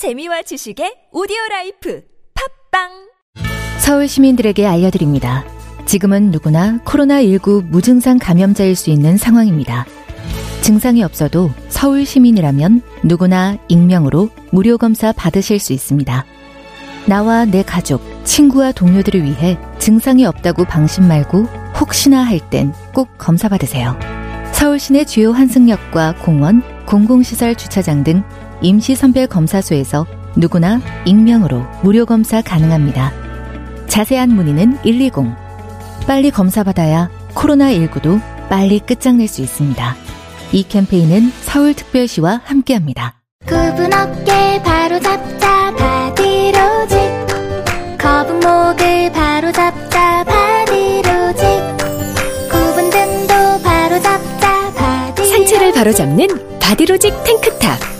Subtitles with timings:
[0.00, 2.00] 재미와 지식의 오디오 라이프
[2.72, 2.88] 팟빵
[3.80, 5.44] 서울 시민들에게 알려드립니다.
[5.84, 9.84] 지금은 누구나 코로나19 무증상 감염자일 수 있는 상황입니다.
[10.62, 16.24] 증상이 없어도 서울 시민이라면 누구나 익명으로 무료 검사 받으실 수 있습니다.
[17.04, 21.42] 나와 내 가족, 친구와 동료들을 위해 증상이 없다고 방심 말고
[21.78, 23.98] 혹시나 할 땐 꼭 검사 받으세요.
[24.52, 28.22] 서울 시내 주요 환승역과 공원, 공공시설 주차장 등
[28.62, 30.06] 임시선별 검사소에서
[30.36, 33.12] 누구나 익명으로 무료 검사 가능합니다.
[33.88, 35.12] 자세한 문의는 120.
[36.06, 39.96] 빨리 검사받아야 코로나19도 빨리 끝장낼 수 있습니다.
[40.52, 43.20] 이 캠페인은 서울특별시와 함께합니다.
[43.46, 46.98] 굽은 어깨 바로 잡자 바디로직
[47.98, 51.44] 거북목을 바로 잡자 바디로직
[52.50, 57.99] 굽은 등도 바로 잡자 바디 상체를 바로 잡는 바디로직 탱크탑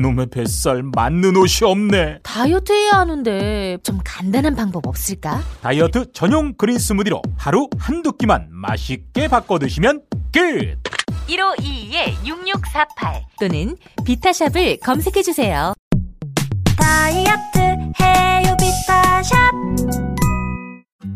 [0.00, 2.20] 이놈의 뱃살 맞는 옷이 없네.
[2.22, 5.42] 다이어트 해야 하는데 좀 간단한 방법 없을까?
[5.60, 10.00] 다이어트 전용 그린 스무디로 하루 한두 끼만 맛있게 바꿔 드시면
[10.32, 10.78] 끝.
[11.28, 13.76] 1522-6648 또는
[14.06, 15.74] 비타샵을 검색해 주세요.
[16.78, 17.58] 다이어트
[18.00, 19.52] 해요 비타샵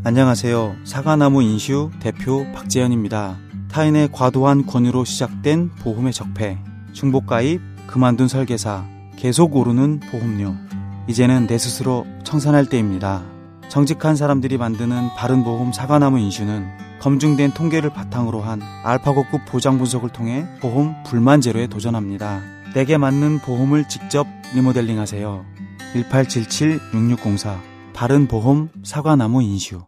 [0.04, 0.76] 안녕하세요.
[0.84, 3.38] 사과나무 인슈 대표 박재현입니다.
[3.70, 6.58] 타인의 과도한 권유로 시작된 보험의 적폐,
[6.92, 10.56] 중복가입, 그만둔 설계사, 계속 오르는 보험료.
[11.06, 13.22] 이제는 내 스스로 청산할 때입니다.
[13.68, 16.66] 정직한 사람들이 만드는 바른보험 사과나무 인슈는
[16.98, 22.42] 검증된 통계를 바탕으로 한 알파고급 보장 분석을 통해 보험 불만 제로에 도전합니다.
[22.74, 25.46] 내게 맞는 보험을 직접 리모델링 하세요.
[25.94, 27.60] 1877-6604
[27.92, 29.86] 바른보험 사과나무 인슈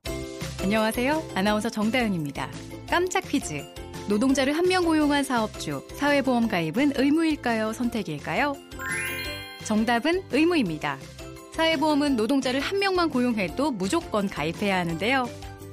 [0.63, 1.25] 안녕하세요.
[1.35, 2.47] 아나운서 정다은입니다.
[2.89, 3.65] 깜짝 퀴즈.
[4.09, 7.73] 노동자를 한 명 고용한 사업주, 사회보험 가입은 의무일까요?
[7.73, 8.57] 선택일까요?
[9.65, 10.99] 정답은 의무입니다.
[11.53, 15.29] 사회보험은 노동자를 한 명만 고용해도 무조건 가입해야 하는데요.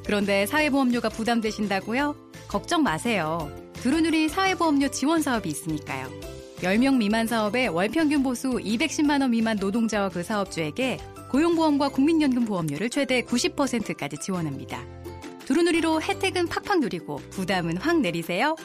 [0.06, 2.16] 그런데 사회보험료가 부담되신다고요?
[2.48, 3.52] 걱정 마세요.
[3.76, 6.08] 두루누리 사회보험료 지원 사업이 있으니까요.
[6.62, 10.98] 10명 미만 사업에 월평균 보수 210만원 미만 노동자와 그 사업주에게
[11.32, 15.03] 고용보험과 국민연금 보험료를 최대 90%까지 지원합니다.
[15.46, 18.56] 두루누리로 혜택은 팍팍 누리고 부담은 확 내리세요.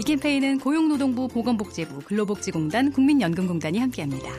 [0.00, 4.30] 이 캠페인은 고용노동부 보건복지부 근로복지공단 국민연금공단이 함께합니다.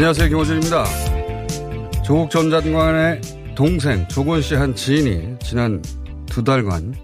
[0.00, 0.30] 안녕하세요.
[0.30, 0.84] 김호준입니다.
[2.02, 3.20] 조국 전 장관의
[3.54, 5.82] 동생 조건 씨 한 지인이 지난
[6.24, 6.94] 두 달간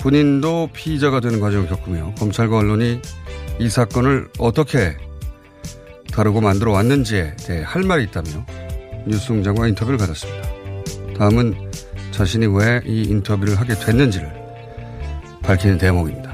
[0.00, 3.00] 본인도 피의자가 되는 과정을 겪으며 검찰과 언론이
[3.58, 4.96] 이 사건을 어떻게
[6.12, 8.30] 다루고 만들어 왔는지에 대해 할 말이 있다며
[9.08, 10.48] 뉴스공장과 인터뷰를 가졌습니다.
[11.18, 11.72] 다음은
[12.12, 14.30] 자신이 왜 이 인터뷰를 하게 됐는지를
[15.42, 16.32] 밝히는 대목입니다.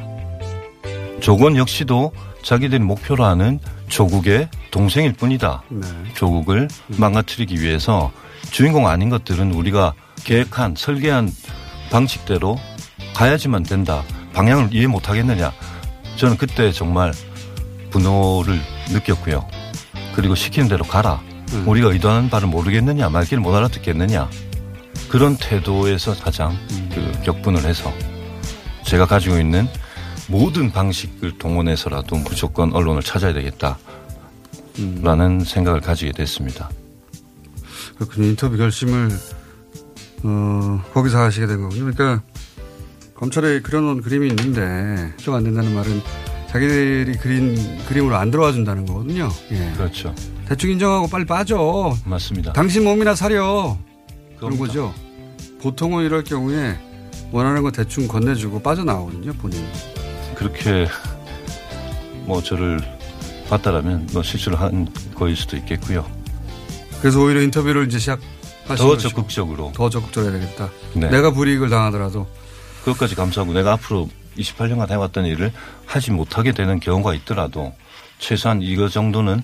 [1.21, 2.13] 조건 역시도
[2.45, 5.63] 자기들이 목표로 하는 조국의 동생일 뿐이다.
[5.71, 5.89] 네.
[6.15, 6.69] 조국을
[6.99, 8.13] 망가뜨리기 위해서
[8.51, 9.95] 주인공 아닌 것들은 우리가
[10.25, 11.33] 계획한 설계한
[11.91, 12.59] 방식대로
[13.15, 14.03] 가야지만 된다.
[14.35, 15.53] 방향을 이해 못 하겠느냐.
[16.17, 17.13] 저는 그때 정말
[17.91, 19.49] 분노를 느꼈고요.
[20.15, 21.21] 그리고 시키는 대로 가라.
[21.53, 21.65] 음.
[21.67, 23.09] 우리가 의도하는 바를 모르겠느냐.
[23.09, 24.29] 말귀를 못 알아듣겠느냐.
[25.09, 26.57] 그런 태도에서 가장
[26.93, 27.93] 그 격분을 해서
[28.85, 29.69] 제가 가지고 있는
[30.29, 33.79] 모든 방식을 동원해서라도 무조건 언론을 찾아야 되겠다.
[35.03, 36.69] 라는 생각을 가지게 됐습니다.
[37.97, 38.29] 그렇군요.
[38.29, 39.11] 인터뷰 결심을
[40.25, 41.93] 어, 거기서 하시게 된 거군요.
[41.93, 42.23] 그러니까
[43.15, 46.01] 검찰에 그려놓은 그림이 있는데 해석 안 된다는 말은
[46.49, 49.29] 자기들이 그린 그림으로 안 들어와 준다는 거거든요.
[49.53, 49.73] 예.
[49.77, 50.15] 그렇죠.
[50.47, 51.95] 대충 인정하고 빨리 빠져.
[52.05, 52.53] 맞습니다.
[52.53, 53.79] 당신 몸이나 사려.
[54.39, 54.59] 그런.
[54.59, 54.93] 거죠.
[55.63, 56.77] 보통은 이럴 경우에
[57.33, 59.67] 원하는 거 대충 건네주고 빠져나오거든요, 본인이.
[60.35, 60.87] 그렇게
[62.25, 62.81] 뭐 저를
[63.49, 66.07] 봤다라면 뭐 실수를 한 거일 수도 있겠고요.
[67.01, 68.97] 그래서 오히려 인터뷰를 이제 시작하시는 더.
[68.97, 69.73] 적극적으로.
[69.75, 70.71] 더 적극적으로 해야 되겠다.
[70.95, 71.09] 네.
[71.11, 72.27] 내가 불이익을 당하더라도.
[72.85, 74.09] 그것까지 감수하고 내가 앞으로
[74.39, 75.53] 28년간 해왔던 일을
[75.87, 77.73] 하지 못하게 되는 경우가 있더라도
[78.19, 79.43] 최소한 이거 정도는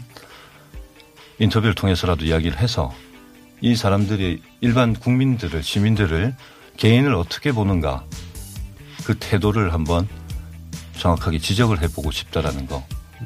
[1.39, 2.93] 인터뷰를 통해서라도 이야기를 해서
[3.61, 6.35] 이 사람들이 일반 국민들을 시민들을
[6.77, 8.05] 개인을 어떻게 보는가
[9.05, 10.09] 그 태도를 한번
[11.01, 12.85] 정확하게 지적을 해보고 싶다라는 거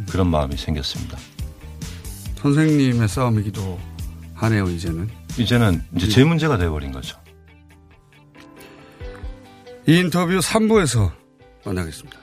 [0.08, 1.18] 그런 마음이 생겼습니다.
[2.36, 3.80] 선생님의 싸움이기도
[4.34, 5.10] 하네요, 이제는.
[5.36, 7.18] 이제는 이제 제 문제가 돼버린 거죠.
[9.88, 11.10] 이 인터뷰 3부에서
[11.64, 12.18] 만나겠습니다.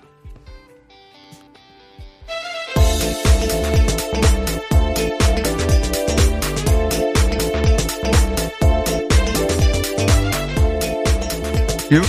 [11.91, 12.01] 뉴,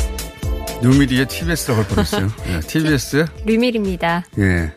[0.82, 2.28] 뉴미디의 TBS라고 할 뻔했어요.
[2.44, 3.26] 네, TBS.
[3.46, 4.24] 류밀희입니다.
[4.38, 4.74] 예.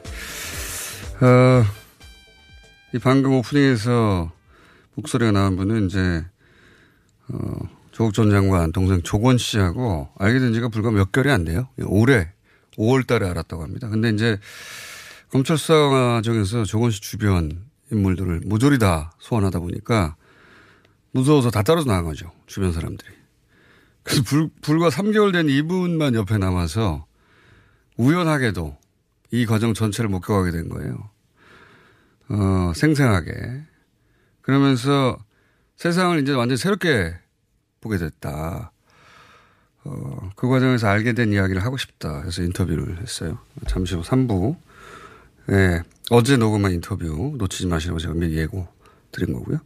[1.25, 1.65] 어,
[2.93, 4.31] 이 방금 오프닝에서
[4.93, 6.23] 목소리가 나온 분은 이제,
[7.29, 7.37] 어,
[7.91, 11.69] 조국 전 장관 동생 조건 씨하고 알게 된 지가 불과 몇 개월이 안 돼요.
[11.85, 12.29] 올해
[12.77, 13.87] 5월 달에 알았다고 합니다.
[13.89, 14.37] 근데 이제
[15.31, 20.17] 검찰 수사 과정에서 조건 씨 주변 인물들을 모조리 다 소환하다 보니까
[21.11, 22.31] 무서워서 다 따라서 나간 거죠.
[22.45, 23.09] 주변 사람들이.
[24.05, 27.05] 그래서 불, 불과 3개월 된 이분만 옆에 남아서
[27.97, 28.77] 우연하게도
[29.31, 31.09] 이 과정 전체를 목격하게 된 거예요.
[32.29, 33.63] 어, 생생하게.
[34.41, 35.17] 그러면서
[35.77, 37.15] 세상을 이제 완전 새롭게
[37.81, 38.71] 보게 됐다.
[39.83, 43.39] 어, 그 과정에서 알게 된 이야기를 하고 싶다 해서 인터뷰를 했어요.
[43.67, 44.55] 잠시 후 3부.
[45.51, 45.81] 예,
[46.11, 48.67] 어제 녹음한 인터뷰 놓치지 마시라고 제가 미리 예고
[49.11, 49.59] 드린 거고요.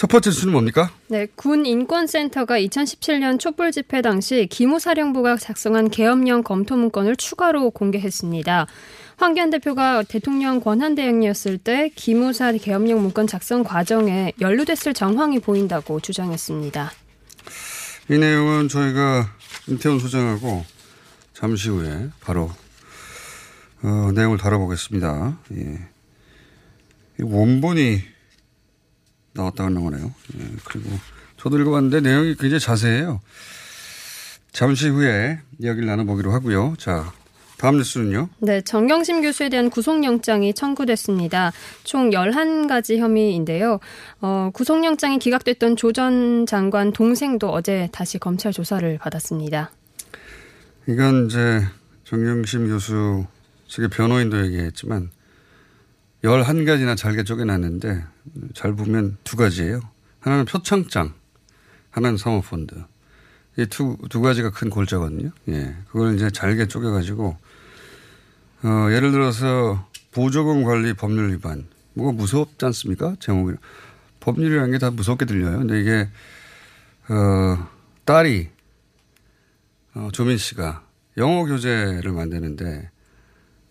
[0.00, 0.90] 첫 번째 수는 뭡니까?
[1.08, 8.66] 네, 군 인권센터가 2017년 촛불 집회 당시 기무사령부가 작성한 계엄령 검토 문건을 추가로 공개했습니다.
[9.18, 16.92] 황교안 대표가 대통령 권한 대행이었을 때 기무사 계엄령 문건 작성 과정에 연루됐을 정황이 보인다고 주장했습니다.
[18.08, 19.28] 이 내용은 저희가
[19.68, 20.64] 임태훈 소장하고
[21.34, 22.50] 잠시 후에 바로
[23.82, 25.36] 어, 내용을 다뤄보겠습니다.
[25.56, 25.78] 예.
[27.18, 28.19] 이 원본이
[29.34, 30.12] 나왔다는 거네요.
[30.38, 30.44] 예.
[30.64, 30.90] 그리고
[31.36, 33.20] 저도 읽어봤는데 내용이 굉장히 자세해요.
[34.52, 36.74] 잠시 후에 이야기를 나눠보기로 하고요.
[36.78, 37.12] 자,
[37.56, 38.28] 다음 뉴스는요.
[38.38, 41.52] 네, 정경심 교수에 대한 구속영장이 청구됐습니다.
[41.84, 43.78] 총 11가지 혐의인데요.
[44.20, 49.70] 어, 구속영장이 기각됐던 조 전 장관 동생도 어제 다시 검찰 조사를 받았습니다.
[50.88, 51.62] 이건 이제
[52.04, 53.26] 정경심 교수
[53.68, 55.10] 측의 변호인도 얘기했지만
[56.22, 58.04] 11가지나 잘게 쪼개놨는데
[58.54, 59.80] 잘 보면 두 가지예요.
[60.20, 61.14] 하나는 표창장,
[61.90, 62.74] 하나는 사모펀드.
[63.56, 65.30] 이 두, 두 가지가 큰 골자거든요.
[65.48, 65.74] 예.
[65.88, 67.36] 그걸 이제 잘게 쪼개가지고,
[68.62, 71.66] 어, 예를 들어서 보조금 관리 법률 위반.
[71.94, 73.16] 뭐가 무섭지 않습니까?
[73.18, 73.56] 제목이.
[74.20, 75.58] 법률이라는 게 다 무섭게 들려요.
[75.58, 76.08] 근데 이게,
[77.08, 77.68] 어,
[78.04, 78.50] 딸이,
[79.94, 80.84] 어, 조민 씨가
[81.16, 82.90] 영어 교재를 만드는데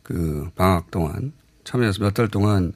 [0.04, 1.32] 그 방학 동안
[1.70, 2.74] 참여해서 몇 달 동안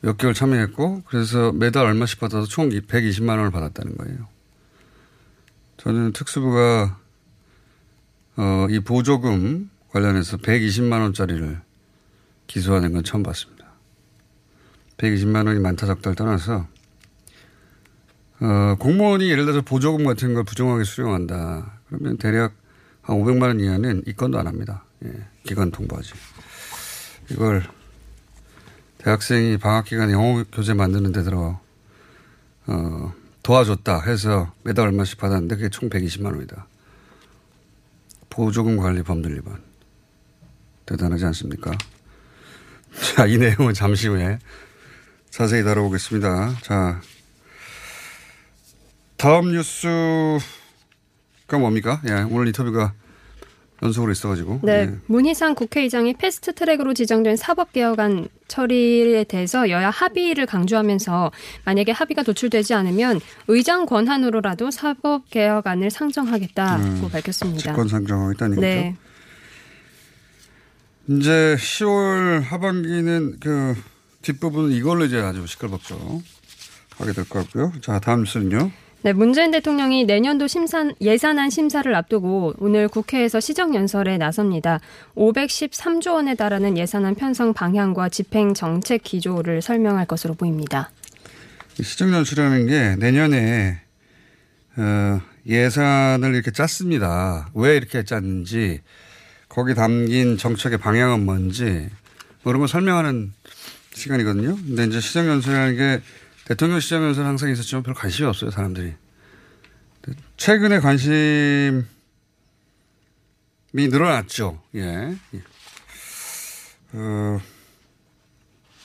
[0.00, 4.28] 몇 개월 참여했고 그래서 매달 얼마씩 받아서 총 120만 원을 받았다는 거예요.
[5.76, 6.98] 저는 특수부가
[8.36, 11.60] 어, 이 보조금 관련해서 120만 원짜리를
[12.48, 13.64] 기소하는 건 처음 봤습니다.
[14.96, 16.66] 120만 원이 많다 적다를 떠나서
[18.40, 21.78] 어, 공무원이 예를 들어서 보조금 같은 걸 부정하게 수령한다.
[21.88, 22.54] 그러면 대략
[23.02, 24.84] 한 500만 원 이하는 입건도 안 합니다.
[25.04, 25.12] 예,
[25.44, 26.12] 기관 통보하지.
[27.30, 27.62] 이걸
[29.04, 31.60] 대학생이 방학 기간에 영어 교재 만드는 데 들어
[32.66, 36.66] 어, 도와줬다 해서 매달 얼마씩 받았는데 그게 총 120만 원이다.
[38.30, 39.62] 보조금 관리 법률 위반.
[40.86, 41.72] 대단하지 않습니까?
[43.14, 44.38] 자, 이 내용은 잠시 후에
[45.28, 46.60] 자세히 다뤄보겠습니다.
[46.62, 47.02] 자,
[49.18, 50.38] 다음 뉴스가
[51.60, 52.00] 뭡니까?
[52.08, 52.94] 예, 오늘 인터뷰가
[53.84, 54.60] 연속으로 있어가지고.
[54.62, 54.94] 네, 예.
[55.06, 61.30] 문희상 국회의장이 패스트 트랙으로 지정된 사법개혁안 처리에 대해서 여야 합의를 강조하면서
[61.64, 67.60] 만약에 합의가 도출되지 않으면 의장 권한으로라도 사법개혁안을 상정하겠다고 음, 밝혔습니다.
[67.60, 68.66] 직권 상정하겠다는 얘기죠.
[68.66, 68.96] 네,
[71.08, 73.74] 이제 10월 하반기는 그
[74.22, 76.00] 뒷부분은 이걸로 이제 아주 시끌벅적
[76.96, 77.72] 하게 될 것 같고요.
[77.82, 78.70] 자, 다음 뉴스는요.
[79.04, 84.80] 네, 문재인 대통령이 내년도 심산, 예산안 심사를 앞두고 오늘 국회에서 시정연설에 나섭니다.
[85.14, 90.90] 513조 원에 달하는 예산안 편성 방향과 집행 정책 기조를 설명할 것으로 보입니다.
[91.82, 93.82] 시정연수라는 게 내년에
[94.78, 97.50] 어, 예산을 이렇게 짰습니다.
[97.52, 98.80] 왜 이렇게 짰는지
[99.50, 101.90] 거기 담긴 정책의 방향은 뭔지
[102.42, 103.34] 뭐 이런 걸 설명하는
[103.92, 104.56] 시간이거든요.
[104.56, 106.00] 근데 이제 시정연설이라는 게
[106.46, 108.94] 대통령 시정연설 항상 있었지만 별 관심이 없어요, 사람들이.
[110.36, 111.82] 최근에 관심이
[113.72, 114.60] 늘어났죠.
[114.74, 115.16] 예.
[115.34, 115.42] 예.
[116.92, 117.40] 어,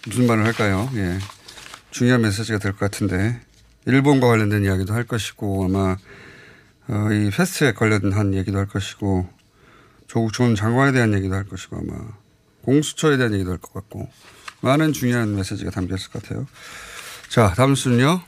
[0.07, 0.89] 무슨 말을 할까요?
[0.95, 1.19] 예.
[1.91, 3.41] 중요한 메시지가 될 것 같은데
[3.85, 5.97] 일본과 관련된 이야기도 할 것이고 아마
[6.87, 9.27] 어, 이 페스트에 관련한 얘기도 할 것이고
[10.07, 11.93] 조국 전 장관에 대한 얘기도 할 것이고 아마
[12.63, 14.09] 공수처에 대한 얘기도 할 것 같고
[14.61, 16.47] 많은 중요한 메시지가 담겨 있을 것 같아요.
[17.29, 18.21] 자, 다음 순요.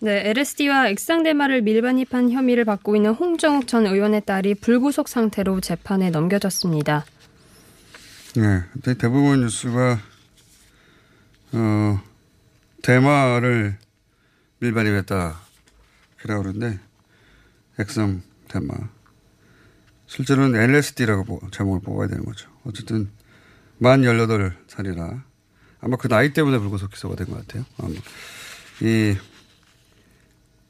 [0.00, 7.04] 네, LSD와 액상대마를 밀반입한 혐의를 받고 있는 홍정욱 전 의원의 딸이 불구속 상태로 재판에 넘겨졌습니다.
[8.34, 10.00] 네, 대부분 뉴스가
[11.52, 12.00] 어,
[12.82, 13.78] 대마를
[14.58, 15.40] 밀반입했다.
[16.18, 16.80] 그라고 그러는데
[17.78, 18.74] 액상 대마.
[20.06, 22.50] 실제로는 LSD라고 제목을 뽑아야 되는 거죠.
[22.64, 23.10] 어쨌든
[23.78, 25.22] 만 18살이라
[25.80, 27.64] 아마 그 나이 때문에 불구속 기소가 된 것 같아요.
[27.78, 27.94] 아마.
[28.80, 29.16] 이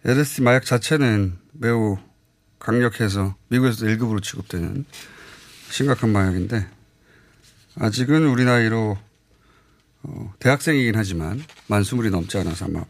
[0.04, 1.98] LSD 마약 자체는 매우
[2.58, 4.84] 강력해서 미국에서도 1급으로 취급되는
[5.70, 6.66] 심각한 마약인데
[7.76, 8.98] 아직은 우리 나이로
[10.02, 12.84] 어, 대학생이긴 하지만 만 스물이 넘지 않아서 아마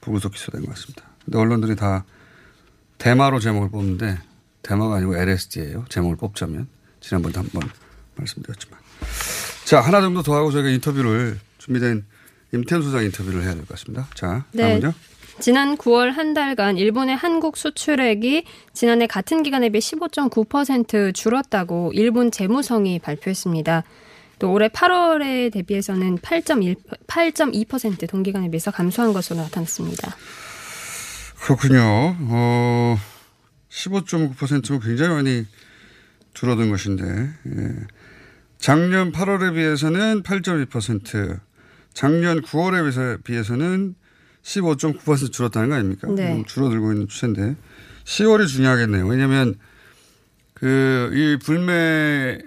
[0.00, 1.04] 불구속 기소된 것 같습니다.
[1.24, 2.04] 근데 언론들이 다
[2.98, 4.18] 대마로 제목을 뽑는데
[4.62, 5.86] 대마가 아니고 LSD예요.
[5.88, 6.68] 제목을 뽑자면
[7.00, 7.68] 지난번에도 한번
[8.16, 8.78] 말씀드렸지만
[9.64, 12.04] 자 하나 정도 더 하고 저희가 인터뷰를 준비된
[12.52, 14.08] 임태훈 소장 인터뷰를 해야 될 것 같습니다.
[14.14, 14.62] 자 네.
[14.80, 14.92] 다음은요.
[15.40, 18.44] 지난 9월 한 달간 일본의 한국 수출액이
[18.74, 23.82] 지난해 같은 기간에 비해 15.9% 줄었다고 일본 재무성이 발표했습니다.
[24.38, 30.14] 또 올해 8월에 대비해서는 8.1, 8.2% 동기간에 비해서 감소한 것으로 나타났습니다.
[31.44, 31.80] 그렇군요.
[31.80, 32.96] 어,
[33.70, 35.46] 15.9%면 굉장히 많이
[36.34, 37.68] 줄어든 것인데, 예.
[38.58, 41.40] 작년 8월에 비해서는 8.2%,
[41.92, 43.94] 작년 9월에 비해서는
[44.42, 46.08] 15.9% 줄었다는 거 아닙니까?
[46.08, 46.34] 네.
[46.34, 47.56] 음, 줄어들고 있는 추세인데,
[48.04, 49.06] 10월이 중요하겠네요.
[49.06, 49.56] 왜냐면,
[50.54, 52.40] 그, 이 불매,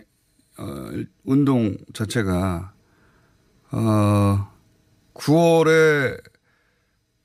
[0.58, 0.92] 어,
[1.24, 2.74] 운동 자체가,
[3.72, 4.52] 어,
[5.14, 6.22] 9월에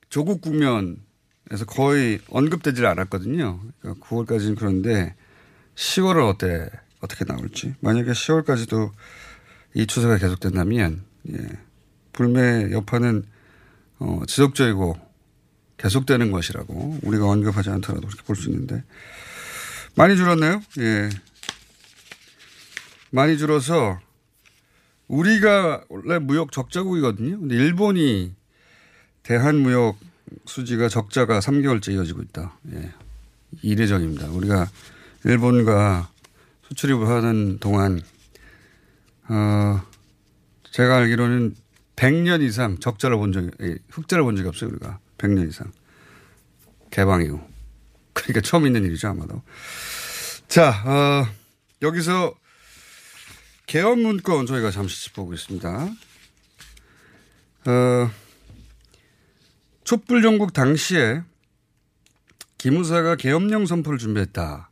[0.09, 3.61] 조국 국면에서 거의 언급되질 않았거든요.
[3.81, 5.15] 그러니까 9월까지는 그런데
[5.75, 6.69] 10월은 어때,
[7.01, 7.75] 어떻게 나올지.
[7.81, 8.91] 만약에 10월까지도
[9.75, 11.37] 이 추세가 계속된다면, 예,
[12.13, 13.25] 불매 여파는
[13.99, 14.97] 어, 지속적이고
[15.79, 18.83] 계속되는 것이라고 우리가 언급하지 않더라도 그렇게 볼 수 있는데
[19.95, 20.63] 많이 줄었나요?
[20.79, 21.11] 예.
[23.11, 23.99] 많이 줄어서
[25.09, 27.41] 우리가 원래 무역 적자국이거든요.
[27.41, 28.33] 근데 일본이
[29.23, 29.99] 대한 무역
[30.47, 32.57] 수지가 적자가 3개월째 이어지고 있다.
[32.73, 32.93] 예.
[33.63, 34.29] 이례적입니다.
[34.29, 34.69] 우리가
[35.25, 36.09] 일본과
[36.69, 38.01] 수출입을 하는 동안
[39.29, 39.83] 어
[40.71, 41.57] 제가 알기로는
[42.01, 44.71] 100년 이상 적자를 본 적이 예, 흑자를 본 적이 없어요.
[44.71, 45.71] 우리가 100년 이상
[46.91, 47.41] 개방 이후.
[48.15, 49.43] 그러니까 처음 있는 일이죠 아마도.
[50.49, 51.29] 자 어,
[51.83, 52.35] 여기서
[53.67, 55.91] 개헌 문건 저희가 잠시 짚어보겠습니다.
[57.67, 58.11] 어,
[59.85, 61.23] 촛불 정국 당시에
[62.57, 64.71] 기무사가 계엄령 선포를 준비했다.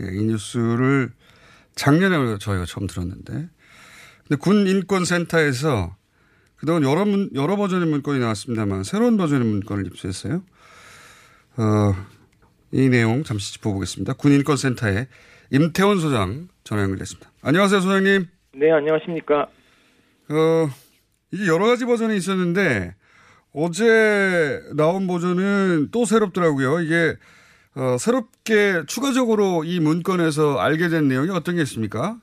[0.00, 1.12] 예, 이 뉴스를
[1.76, 3.32] 작년에 저희가 처음 들었는데.
[3.32, 5.97] 근데 군 인권센터에서
[6.58, 10.42] 그동안 여러, 문, 여러 버전의 문건이 나왔습니다만 새로운 버전의 문건을 입수했어요.
[11.56, 11.94] 어,
[12.72, 14.14] 이 내용 잠시 짚어보겠습니다.
[14.14, 15.06] 군인권센터의
[15.50, 17.30] 임태원 소장 전화 연결됐습니다.
[17.42, 18.26] 안녕하세요, 소장님.
[18.56, 19.42] 네, 안녕하십니까.
[20.30, 20.68] 어,
[21.30, 22.94] 이게 여러 가지 버전이 있었는데
[23.52, 26.80] 어제 나온 버전은 또 새롭더라고요.
[26.80, 27.14] 이게
[27.76, 32.18] 어, 새롭게 추가적으로 이 문건에서 알게 된 내용이 어떤 게 있습니까?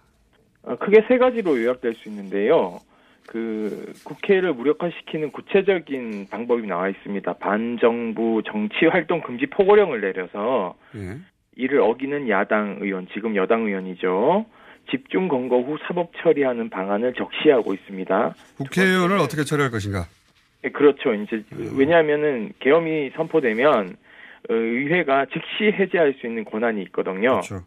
[0.63, 2.81] 어, 크게 세 가지로 요약될 수 있는데요.
[3.27, 7.33] 그 국회를 무력화시키는 구체적인 방법이 나와 있습니다.
[7.33, 11.17] 반정부 정치 활동 금지 포고령을 내려서 예.
[11.55, 14.45] 이를 어기는 야당 의원, 지금 여당 의원이죠.
[14.91, 18.35] 집중 검거 후 사법 처리하는 방안을 적시하고 있습니다.
[18.57, 20.05] 국회의원을 어떻게 처리할 것인가?
[20.61, 21.13] 네, 그렇죠.
[21.13, 21.43] 이제
[21.75, 23.97] 왜냐하면은 계엄이 선포되면
[24.49, 27.41] 어, 의회가 즉시 해제할 수 있는 권한이 있거든요.
[27.41, 27.63] 그렇죠.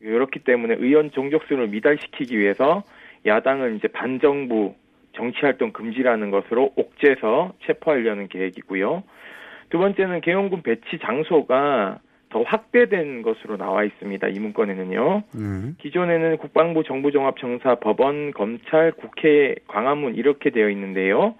[0.00, 2.82] 그렇기 때문에 의원 종족수를 미달시키기 위해서
[3.26, 4.74] 야당은 이제 반정부
[5.14, 9.02] 정치활동 금지라는 것으로 옥죄서 체포하려는 계획이고요.
[9.70, 11.98] 두 번째는 계엄군 배치 장소가
[12.30, 14.26] 더 확대된 것으로 나와 있습니다.
[14.28, 15.22] 이 문건에는요.
[15.32, 15.72] 네.
[15.78, 21.36] 기존에는 국방부 정부종합청사 법원 검찰 국회 광화문 이렇게 되어 있는데요.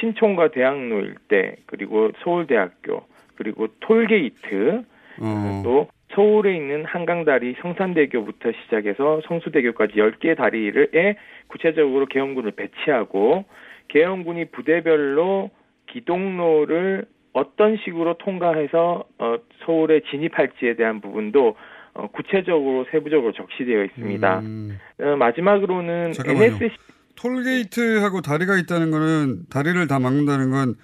[0.00, 3.02] 신촌과 대학로 일대 그리고 서울대학교
[3.36, 4.82] 그리고 톨게이트
[5.20, 13.44] 어, 또 서울에 있는 한강다리 성산대교부터 시작해서 성수대교까지 10개 다리를에 구체적으로 계엄군을 배치하고
[13.88, 15.50] 계엄군이 부대별로
[15.86, 21.56] 기동로를 어떤 식으로 통과해서 어, 서울에 진입할지에 대한 부분도
[21.94, 24.38] 어, 구체적으로 세부적으로 적시되어 있습니다.
[24.40, 26.44] 음, 어, 마지막으로는 잠깐만요.
[26.56, 26.70] NSC
[27.16, 30.74] 톨게이트하고 다리가 있다는 거는 다리를 다 막는다는 건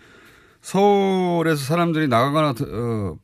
[0.61, 3.17] 서울에서 사람들이 나가거나 드- 어,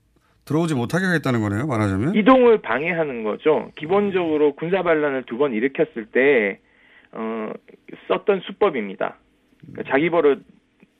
[0.52, 1.66] 들어오지 못하게 하겠다는 거네요.
[1.66, 2.14] 말하자면.
[2.14, 3.71] 이동을 방해하는 거죠.
[3.76, 6.61] 기본적으로 군사 반란을 두 번 일으켰을 때
[7.12, 7.52] 어,
[8.09, 9.16] 썼던 수법입니다.
[9.73, 10.44] 그러니까 자기 버릇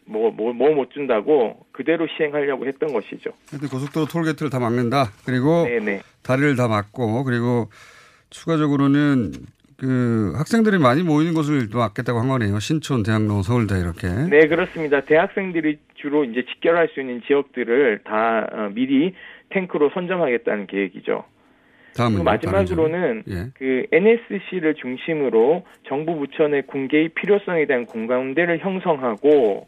[0.07, 3.31] 뭐뭐 뭐못 준다고 그대로 시행하려고 했던 것이죠.
[3.71, 5.11] 고속도로 톨게이트를 다 막는다.
[5.25, 6.01] 그리고 네네.
[6.23, 7.69] 다리를 다 막고 그리고
[8.31, 9.33] 추가적으로는
[9.83, 12.61] 그 학생들이 많이 모이는 곳을 또 막겠다고 한 거네요.
[12.61, 14.07] 신촌, 대학로, 서울대 이렇게.
[14.31, 15.01] 네 그렇습니다.
[15.01, 19.13] 대학생들이 주로 이제 직결할 수 있는 지역들을 다 어, 미리
[19.51, 21.25] 탱크로 선점하겠다는 계획이죠.
[21.97, 23.47] 다음은 그리고 마지막으로는 예.
[23.55, 29.67] 그 NSC를 중심으로 정부 부처 내 군계의 필요성에 대한 공감대를 형성하고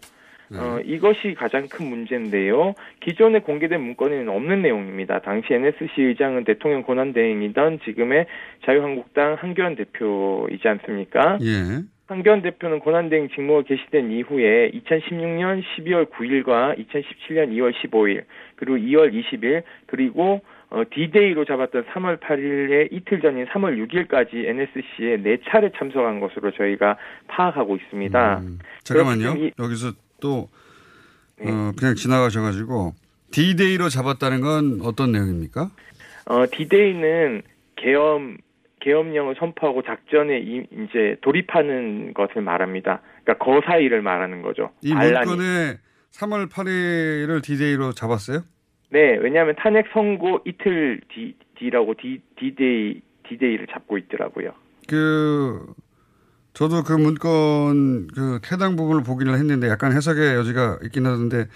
[0.55, 0.61] 네.
[0.61, 2.75] 어, 이것이 가장 큰 문제인데요.
[3.01, 5.21] 기존에 공개된 문건에는 없는 내용입니다.
[5.21, 8.27] 당시 NSC 의장은 대통령 권한대행이던 지금의
[8.65, 11.39] 자유한국당 한교안 대표이지 않습니까?
[11.43, 11.83] 예.
[12.07, 18.25] 한교안 대표는 권한대행 직무가 개시된 이후에 2016년 12월 9일과 2017년 2월 15일
[18.57, 25.39] 그리고 2월 20일 그리고 어, D-Day로 잡았던 3월 8일에 이틀 전인 3월 6일까지 NSC에 네
[25.49, 26.97] 차례 참석한 것으로 저희가
[27.29, 28.39] 파악하고 있습니다.
[28.41, 29.35] 음, 잠깐만요.
[29.39, 29.93] 이- 여기서
[30.25, 30.49] 또
[31.39, 31.51] 네.
[31.51, 32.95] 어, 그냥 지나가셔가지고
[33.31, 35.71] D-Day로 잡았다는 건 어떤 내용입니까?
[36.27, 37.43] 어, D-Day는
[37.77, 38.39] 계엄
[38.81, 43.01] 계엄령을 선포하고 작전에 이, 이제 돌입하는 것을 말합니다.
[43.23, 44.71] 그러니까 거사일을 말하는 거죠.
[44.83, 44.95] 이.
[44.95, 45.79] 문건에
[46.13, 48.41] 3월 8일을 D-Day로 잡았어요?
[48.91, 54.53] 네, 왜냐하면 탄핵 선고 이틀 뒤 뒤라고 D-Day D-Day를 잡고 있더라고요.
[54.87, 55.67] 그
[56.55, 61.49] 저도 그 문건 그 해당 부분을 보기는 했는데 약간 해석의 여지가 있긴 하던데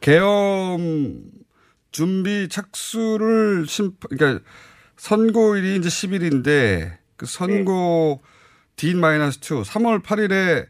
[0.00, 1.22] 계엄
[1.92, 4.42] 준비 착수를 심 그러니까
[4.96, 8.22] 선고일이 이제 10일인데 그 선고
[8.76, 8.96] D-2
[9.62, 10.66] 3월 8일에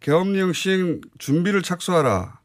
[0.00, 2.40] 계엄령 시행 준비를 착수하라.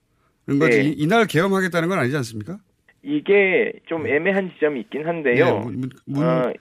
[0.45, 0.77] 그런 거지.
[0.77, 0.83] 네.
[0.85, 2.59] 이- 이날 계엄하겠다는 건 아니지 않습니까?
[3.03, 5.45] 이게 좀 애매한 지점이 있긴 한데요.
[5.45, 6.53] 네, 문, 문- 문- 어,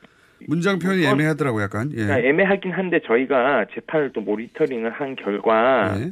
[0.48, 1.90] 문장 표현이 문건- 애매하더라고 약간.
[1.92, 1.96] 예.
[2.04, 6.10] 그러니까 애매하긴 한데 저희가 재판을 또 모니터링을 한 결과 예.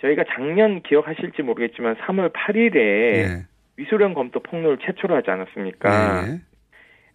[0.00, 3.46] 저희가 작년 기억하실지 모르겠지만 3월 8일에 예.
[3.76, 6.24] 위소령 검토 폭로를 최초로 하지 않았습니까?
[6.28, 6.40] 예.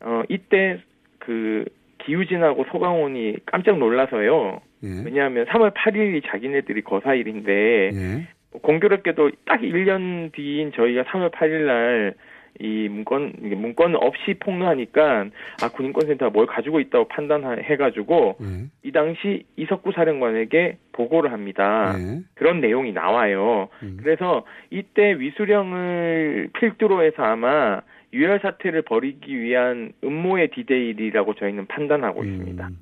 [0.01, 0.79] 어, 이때
[1.19, 1.65] 그
[1.99, 4.61] 기우진하고 소강원이 깜짝 놀라서요.
[4.83, 4.87] 예.
[5.05, 8.27] 왜냐하면 3월 8일이 자기네들이 거사일인데 예.
[8.61, 12.13] 공교롭게도 딱 1년 뒤인 저희가 3월 8일 날
[12.59, 15.25] 이 문건 문건 없이 폭로하니까
[15.61, 18.45] 아 군인권센터가 뭘 가지고 있다고 판단해가지고 예.
[18.83, 21.93] 이 당시 이석구 사령관에게 보고를 합니다.
[21.97, 22.21] 예.
[22.33, 23.69] 그런 내용이 나와요.
[23.83, 23.97] 음.
[24.01, 27.81] 그래서 이때 위수령을 필두로 해서 아마
[28.13, 32.67] 유혈 사태를 벌이기 위한 음모의 디데일이라고 저희는 판단하고 있습니다.
[32.67, 32.77] 음.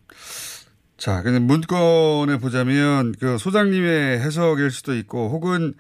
[0.98, 5.74] 자, 근데 문건에 보자면 그 소장님의 해석일 수도 있고 혹은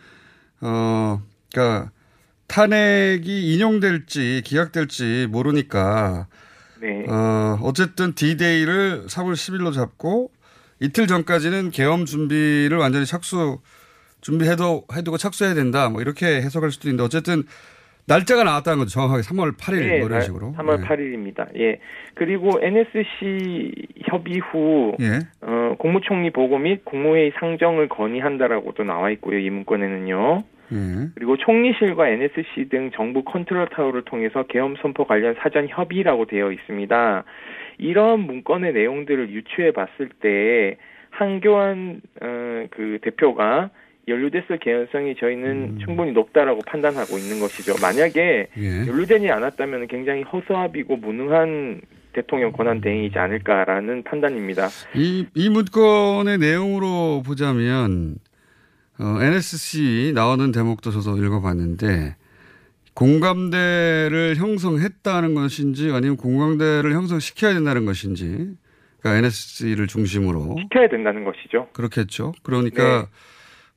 [0.61, 1.21] 어
[1.53, 1.91] 그러니까
[2.47, 6.27] 탄핵이 인용될지 기각될지 모르니까
[6.81, 7.05] 네.
[7.09, 10.29] 어 어쨌든 D-Day를 3월 10일로 잡고
[10.79, 13.59] 이틀 전까지는 계엄 준비를 완전히 착수
[14.21, 15.89] 준비해도 해두고 착수해야 된다.
[15.89, 17.43] 뭐 이렇게 해석할 수도 있는데 어쨌든
[18.07, 18.91] 날짜가 나왔다는 거죠.
[18.91, 20.53] 정확하게 3월 8일 네, 뭐 이런 날- 식으로.
[20.57, 20.85] 3월 예.
[20.87, 21.47] 8일입니다.
[21.59, 21.79] 예.
[22.13, 23.71] 그리고 NSC
[24.09, 25.19] 협의 후 예.
[25.41, 29.39] 어, 국무총리 보고 및 국무회의 상정을 건의한다라고도 나와 있고요.
[29.39, 30.43] 이 문건에는요.
[30.71, 31.09] 예.
[31.15, 37.23] 그리고 총리실과 NSC 등 정부 컨트롤 타워를 통해서 계엄 선포 관련 사전 협의라고 되어 있습니다.
[37.77, 40.77] 이런 문건의 내용들을 유추해 봤을 때
[41.09, 43.69] 한교안 어, 그 대표가
[44.07, 47.73] 연루됐을 개연성이 저희는 충분히 높다라고 판단하고 있는 것이죠.
[47.81, 48.87] 만약에 예.
[48.87, 51.81] 연루되지 않았다면 굉장히 허수아비고 무능한
[52.13, 54.67] 대통령 권한 대행이지 않을까라는 판단입니다.
[54.95, 58.15] 이, 이 문건의 내용으로 보자면,
[58.99, 62.15] 어, NSC 나오는 대목도 저도 읽어봤는데,
[62.93, 68.55] 공감대를 형성했다는 것인지 아니면 공감대를 형성시켜야 된다는 것인지,
[68.99, 70.55] 그러니까 NSC를 중심으로.
[70.61, 71.67] 시켜야 된다는 것이죠.
[71.73, 72.33] 그렇겠죠.
[72.43, 73.09] 그러니까,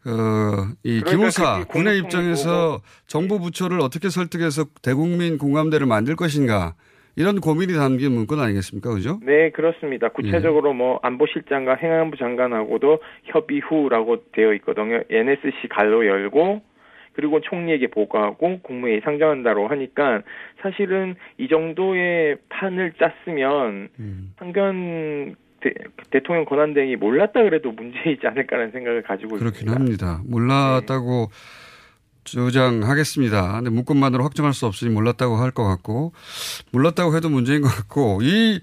[0.07, 6.75] 어, 이 그러니까 기무사 군의 공통이고 입장에서 정부 부처를 어떻게 설득해서 대국민 공감대를 만들 것인가
[7.19, 8.95] 이런 고민이 담긴 문건 아니겠습니까?
[8.95, 9.19] 그죠?
[9.23, 10.07] 네, 그렇습니다.
[10.07, 10.11] 예.
[10.15, 15.03] 구체적으로 뭐 안보실장과 행안부 장관하고도 협의 후라고 되어 있거든요.
[15.11, 16.63] NSC 갈로 열고
[17.15, 20.23] 그리고 총리에게 보고하고 국무회의 상정한다고 하니까
[20.63, 24.33] 사실은 이 정도의 판을 짰으면 음.
[24.37, 29.75] 황교안 대, 통령 권한대행이 몰랐다 그래도 문제이지 않을까라는 생각을 가지고 그렇긴 있습니다.
[29.75, 30.23] 합니다.
[30.29, 31.27] 몰랐다고
[32.31, 33.53] 주장하겠습니다.
[33.53, 36.13] 근데 문건만으로 확정할 수 없으니 몰랐다고 할 것 같고
[36.73, 38.61] 몰랐다고 해도 문제인 것 같고 이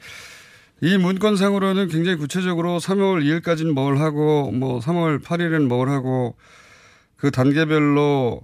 [0.81, 6.35] 이 문건상으로는 굉장히 구체적으로 3월 2일까지는 뭘 하고 뭐 3월 8일은 뭘 하고
[7.15, 8.41] 그 단계별로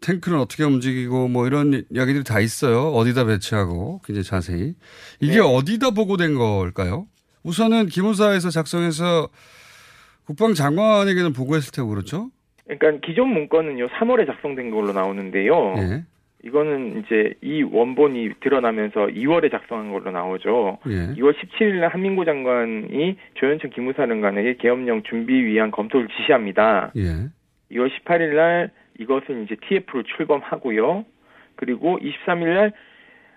[0.00, 2.88] 탱크는 어떻게 움직이고 뭐 이런 이야기들이 다 있어요.
[2.92, 4.74] 어디다 배치하고 굉장히 자세히.
[5.20, 5.40] 이게 네.
[5.40, 7.06] 어디다 보고된 걸까요?
[7.44, 9.28] 우선은 기무사에서 작성해서
[10.24, 12.30] 국방장관에게는 보고했을 테고 그렇죠?
[12.78, 15.74] 그러니까 기존 문건은요 3월에 작성된 걸로 나오는데요.
[15.78, 16.04] 예.
[16.42, 20.78] 이거는 이제 이 원본이 드러나면서 2월에 작성한 걸로 나오죠.
[20.88, 21.14] 예.
[21.14, 26.92] 2월 17일 날 한민구 장관이 조현천 기무사령관에게 계엄령 준비 위한 검토를 지시합니다.
[26.96, 27.28] 예.
[27.72, 31.04] 2월 18일 날 이것은 이제 TF로 출범하고요.
[31.56, 32.72] 그리고 23일 날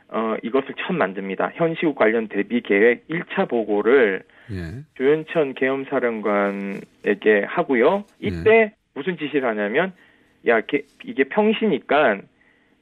[0.09, 1.51] 어, 이것을 처음 만듭니다.
[1.55, 4.83] 현시국 관련 대비 계획 1차 보고를 예.
[4.95, 8.05] 조현천 계엄사령관에게 하고요.
[8.19, 9.93] 이때 무슨 지시를 하냐면
[10.47, 12.19] 야 게- 이게 평시니까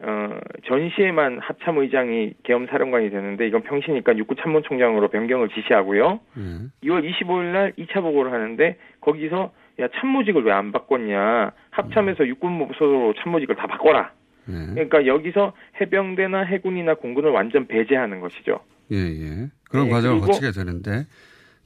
[0.04, 6.19] 어, 전시에만 합참 의장이 계엄 사령관이 되는데 이건 평시니까 육구참모총장으로 변경을 지시하고요.
[6.38, 6.41] 예.
[6.88, 13.13] 2월 25일 날 2차 보고를 하는데 거기서 야 참모직을 왜 안 바꿨냐 합참에서 육군부 소속으로
[13.21, 14.12] 참모직을 다 바꿔라.
[14.50, 14.74] 예.
[14.74, 18.60] 그러니까 여기서 해병대나 해군이나 공군을 완전 배제하는 것이죠.
[18.91, 19.47] 예, 예.
[19.69, 21.06] 그런 예, 과정을 거치게 되는데.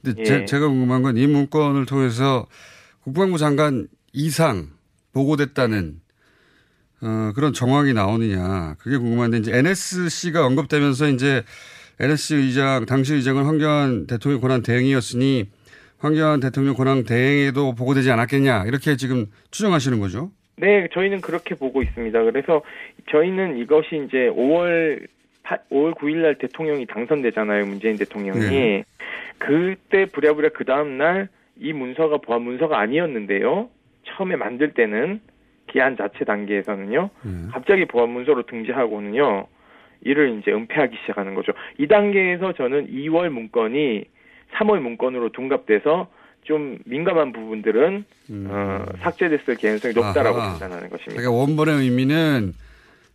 [0.04, 0.24] 근데 예.
[0.24, 2.44] 제, 제가 궁금한 건 이 문건을 통해서
[3.02, 4.68] 국방부 장관 이상
[5.12, 5.96] 보고됐다는
[7.02, 8.76] 어, 그런 정황이 나오느냐.
[8.78, 11.42] 그게 궁금한데 이제 NSC가 언급되면서 이제
[12.00, 15.50] NSC 의장, 당시 의장은 황교안 대통령 권한 대행이었으니
[15.98, 18.64] 황교안 대통령 권한 대행에도 보고되지 않았겠냐.
[18.64, 20.30] 이렇게 지금 추정하시는 거죠.
[20.56, 22.22] 네, 저희는 그렇게 보고 있습니다.
[22.24, 22.62] 그래서
[23.10, 25.06] 저희는 이것이 이제 5월
[25.42, 27.66] 8, 5월 9일 날 대통령이 당선되잖아요.
[27.66, 28.40] 문재인 대통령이.
[28.40, 28.84] 네.
[29.38, 33.70] 그때 부랴부랴 그 다음 날 이 문서가 보안 문서가 아니었는데요.
[34.06, 35.20] 처음에 만들 때는
[35.68, 37.10] 기한 자체 단계에서는요.
[37.50, 39.46] 갑자기 보안 문서로 등재하고는요.
[40.02, 41.52] 이를 이제 은폐하기 시작하는 거죠.
[41.78, 44.04] 이 단계에서 저는 2월 문건이
[44.54, 46.08] 3월 문건으로 둔갑돼서
[46.44, 48.04] 좀 민감한 부분들은
[48.46, 50.40] 어, 삭제됐을 가능성이 높다라고 음.
[50.40, 50.50] 아하.
[50.52, 51.20] 판단하는 것입니다.
[51.20, 52.52] 그러니까 원본의 의미는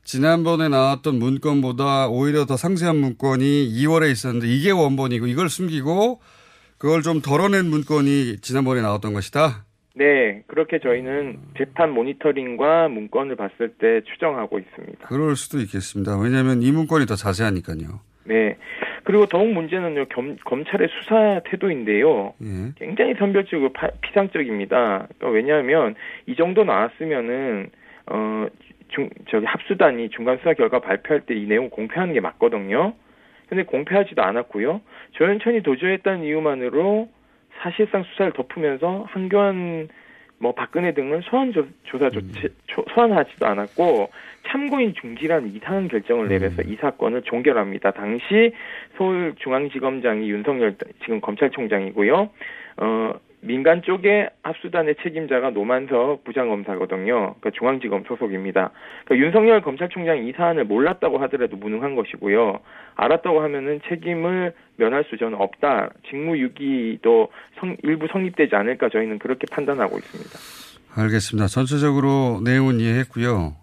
[0.03, 6.19] 지난번에 나왔던 문건보다 오히려 더 상세한 문건이 2월에 있었는데 이게 원본이고 이걸 숨기고
[6.77, 9.63] 그걸 좀 덜어낸 문건이 지난번에 나왔던 것이다.
[9.93, 15.07] 네, 그렇게 저희는 재판 모니터링과 문건을 봤을 때 추정하고 있습니다.
[15.07, 16.17] 그럴 수도 있겠습니다.
[16.17, 17.99] 왜냐하면 이 문건이 더 자세하니까요.
[18.25, 18.55] 네.
[19.03, 22.33] 그리고 더욱 문제는요, 겸- 검찰의 수사 태도인데요.
[22.41, 22.71] 예.
[22.77, 25.07] 굉장히 선별적이고 파- 피상적입니다.
[25.17, 25.95] 그러니까 왜냐하면
[26.27, 27.69] 이 정도 나왔으면은
[28.07, 28.47] 어
[28.89, 32.93] 중, 저기 합수단이 중간 수사 결과 발표할 때 이 내용 공표하는 게 맞거든요.
[33.49, 34.81] 근데 공표하지도 않았고요.
[35.13, 37.09] 조현천이 도주했다는 이유만으로
[37.59, 39.89] 사실상 수사를 덮으면서 한교안
[40.39, 41.67] 뭐 박근혜 등을 소환 조,
[41.99, 44.09] 사 조치 조- 소환하지도 않았고
[44.47, 47.91] 참고인 중지라는 이상한 결정을 내려서 이 사건을 종결합니다.
[47.91, 48.51] 당시
[48.97, 52.29] 서울중앙지검장이 윤석열 지금 검찰총장이고요.
[52.77, 57.35] 어 민간 쪽의 합수단의 책임자가 노만석 부장검사거든요.
[57.39, 58.71] 그러니까 중앙지검 소속입니다.
[59.05, 62.59] 그러니까 윤석열 검찰총장이 이 사안을 몰랐다고 하더라도 무능한 것이고요.
[62.95, 65.89] 알았다고 하면은 책임을 면할 수저는 없다.
[66.09, 70.29] 직무유기도 성- 일부 성립되지 않을까 저희는 그렇게 판단하고 있습니다.
[70.95, 71.47] 알겠습니다.
[71.47, 73.55] 전체적으로 내용은 이해했고요.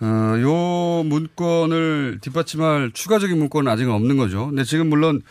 [0.00, 0.06] 어,
[0.40, 4.48] 요 문건을 뒷받침할 추가적인 문건은 아직은 없는 거죠.
[4.48, 5.22] 근데 지금 물론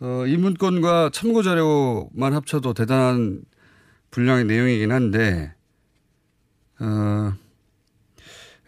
[0.00, 3.40] 어, 이 문건과 참고 자료만 합쳐도 대단한
[4.10, 5.54] 분량의 내용이긴 한데
[6.78, 7.32] 어,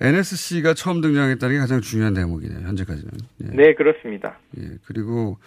[0.01, 2.61] NSC가 처음 등장했다는 게 가장 중요한 대목이네요.
[2.61, 3.11] 현재까지는.
[3.43, 3.47] 예.
[3.49, 4.38] 네, 그렇습니다.
[4.59, 5.38] 예, 그리고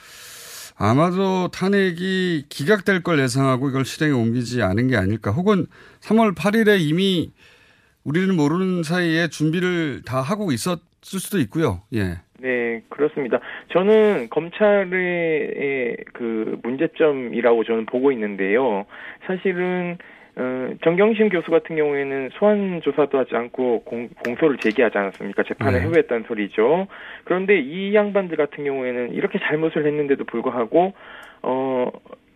[0.75, 5.31] 아마도 탄핵이 기각될 걸 예상하고 이걸 실행에 옮기지 않은 게 아닐까.
[5.31, 5.67] 혹은
[6.01, 7.31] 3월 8일에 이미
[8.03, 11.81] 우리는 모르는 사이에 준비를 다 하고 있었 을 수도 있고요.
[11.93, 12.19] 예.
[12.39, 13.39] 네, 그렇습니다.
[13.71, 18.85] 저는 검찰의 그 문제점이라고 저는 보고 있는데요.
[19.25, 19.97] 사실은
[20.35, 25.43] 어, 정경심 교수 같은 경우에는 소환 조사도 하지 않고 공, 공소를 제기하지 않았습니까?
[25.43, 25.85] 재판을 네.
[25.85, 26.87] 해부했다는 소리죠.
[27.25, 30.93] 그런데 이 양반들 같은 경우에는 이렇게 잘못을 했는데도 불구하고
[31.43, 31.89] 어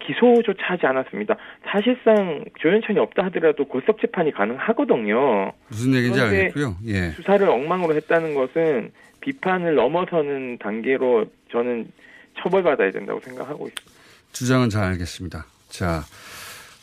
[0.05, 1.35] 기소조차 하지 않았습니다.
[1.71, 5.51] 사실상 조현천이 없다 하더라도 골석 재판이 가능하거든요.
[5.69, 6.75] 무슨 얘기인지 알겠고요.
[6.87, 7.09] 예.
[7.11, 8.91] 수사를 엉망으로 했다는 것은
[9.21, 11.91] 비판을 넘어서는 단계로 저는
[12.39, 13.95] 처벌받아야 된다고 생각하고 있습니다.
[14.31, 15.45] 주장은 잘 알겠습니다.
[15.69, 16.03] 자,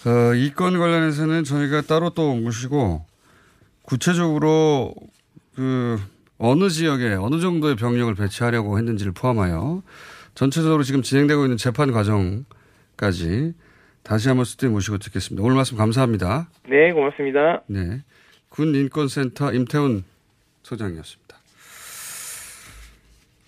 [0.06, 3.04] 어, 이건 관련해서는 저희가 따로 또 모시고
[3.82, 4.94] 구체적으로
[5.54, 6.00] 그
[6.38, 9.82] 어느 지역에 어느 정도의 병력을 배치하려고 했는지를 포함하여
[10.34, 13.54] 전체적으로 지금 진행되고 있는 재판 과정까지
[14.02, 15.42] 다시 한번 스튜디오 모시고 듣겠습니다.
[15.44, 16.48] 오늘 말씀 감사합니다.
[16.68, 17.62] 네, 고맙습니다.
[17.66, 18.02] 네.
[18.48, 20.04] 군인권센터 임태훈
[20.62, 21.22] 소장이었습니다.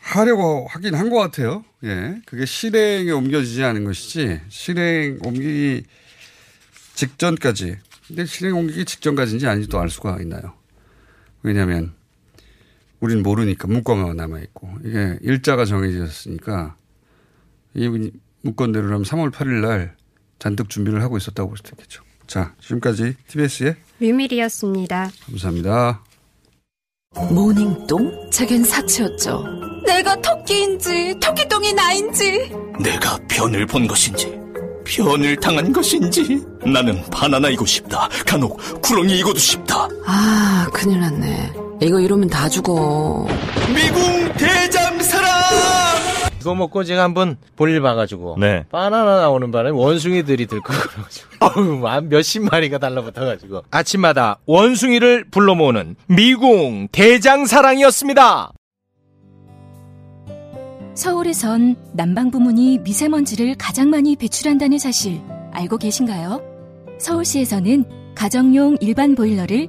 [0.00, 1.64] 하려고 하긴 한 것 같아요.
[1.82, 2.20] 예.
[2.26, 5.84] 그게 실행에 옮겨지지 않은 것이지, 실행 옮기기
[6.94, 7.78] 직전까지.
[8.06, 10.54] 근데 실행 옮기기 직전까지인지 아닌지 또알 수가 있나요?
[11.42, 11.94] 왜냐하면,
[13.00, 16.76] 우린 모르니까 문건만 남아있고, 이게 일자가 정해졌으니까,
[17.74, 17.88] 이
[18.42, 19.96] 문건대로라면 3월 8일 날
[20.38, 22.02] 잔뜩 준비를 하고 있었다고 볼 수도 있겠죠.
[22.26, 25.10] 자, 지금까지 TBS의 류밀이었습니다.
[25.26, 26.02] 감사합니다.
[27.30, 28.30] 모닝똥?
[28.30, 29.44] 제겐 사치였죠.
[29.86, 32.50] 내가 토끼인지 토끼똥이 나인지
[32.82, 34.38] 내가 변을 본 것인지
[34.84, 38.08] 변을 당한 것인지 나는 바나나이고 싶다.
[38.26, 39.88] 간혹 구렁이이고도 싶다.
[40.06, 41.63] 아, 큰일 났네.
[41.80, 43.26] 이거 이러면 다 죽어.
[43.74, 45.30] 미궁 대장사랑!
[46.40, 48.36] 이거 먹고 제가 한번 볼일 봐가지고
[48.70, 55.96] 바나나 나오는 바람에 원숭이들이 들고 그래가지고 어우 한 몇십 마리가 달라붙어가지고 아침마다 원숭이를 불러 모으는
[56.06, 58.52] 미궁 대장사랑이었습니다.
[60.94, 66.40] 서울에선 난방 부문이 미세먼지를 가장 많이 배출한다는 사실 알고 계신가요?
[66.98, 67.84] 서울시에서는
[68.14, 69.68] 가정용 일반 보일러를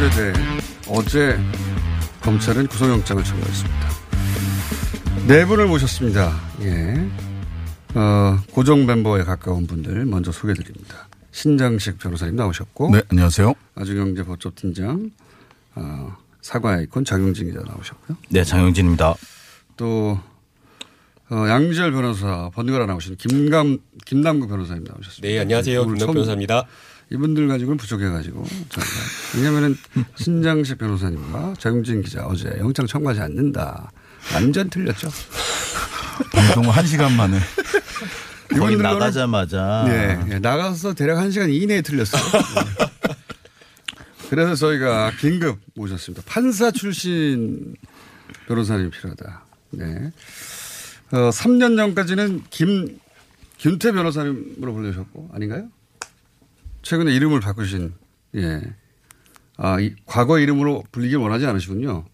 [0.00, 0.32] 교수에 대해
[0.88, 1.38] 어제
[2.22, 3.88] 검찰은 구속영장을 청구했습니다.
[5.28, 6.40] 네 분을 모셨습니다.
[6.62, 6.94] 예.
[7.94, 11.08] 어, 고정 멤버에 가까운 분들 먼저 소개드립니다.
[11.32, 12.90] 신장식 변호사님 나오셨고.
[12.92, 13.52] 네, 안녕하세요.
[13.74, 15.10] 아주경제 법조팀장,
[15.74, 18.16] 어, 사과 아이콘 장용진 기자 나오셨고요.
[18.30, 19.14] 네, 장용진입니다.
[19.76, 20.18] 또,
[21.30, 25.28] 어, 양지열 변호사, 번갈아 나오신 김감, 김남구 변호사님 나오셨습니다.
[25.28, 25.82] 네, 안녕하세요.
[25.82, 26.66] 오늘 김남구 변호사입니다.
[27.12, 28.90] 이분들 가지고는 부족해가지고 저희가
[29.36, 29.76] 왜냐면은
[30.16, 33.90] 신장식 변호사님과 장용진 기자 어제 영장 청구하지 않는다.
[34.34, 35.08] 완전 틀렸죠.
[36.32, 37.38] 방송 한 시간 만에.
[38.56, 42.22] 거의 나가자마자 네, 예, 나가서 대략 한 시간 이내에 틀렸어요.
[42.22, 43.16] 네.
[44.28, 46.22] 그래서 저희가 긴급 모셨습니다.
[46.26, 47.74] 판사 출신
[48.46, 49.44] 변호사님이 필요하다.
[49.70, 50.12] 네.
[51.12, 52.98] 어, 3년 전까지는 김,
[53.56, 55.68] 김태 변호사님으로 불리셨고, 아닌가요?
[56.82, 57.94] 최근에 이름을 바꾸신,
[58.36, 58.60] 예.
[59.56, 62.04] 아, 이, 과거 이름으로 불리길 원하지 않으시군요.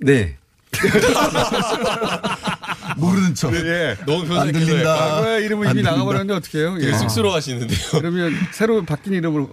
[0.00, 0.36] 네.
[2.96, 3.50] 모르는 척.
[3.52, 4.94] 네, 너무 안 들린다.
[4.94, 6.76] 과거의 이름은 이미 안 나가버렸는데 어떻게 해요?
[6.78, 7.78] 되게 쑥스러워하시는데요.
[7.92, 9.50] 그러면 새로 바뀐 이름으로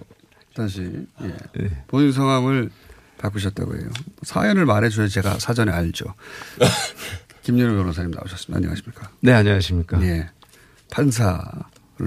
[0.54, 0.82] 다시,
[1.22, 1.36] 예.
[1.54, 1.84] 네.
[1.86, 2.70] 본인 성함을
[3.18, 3.88] 바꾸셨다고 해요.
[4.22, 6.06] 사연을 말해줘야 제가 사전에 알죠.
[7.42, 8.56] 김윤호 변호사님 나오셨습니다.
[8.58, 9.10] 안녕하십니까?
[9.20, 10.02] 네, 안녕하십니까?
[10.02, 10.28] 예.
[10.90, 11.40] 판사를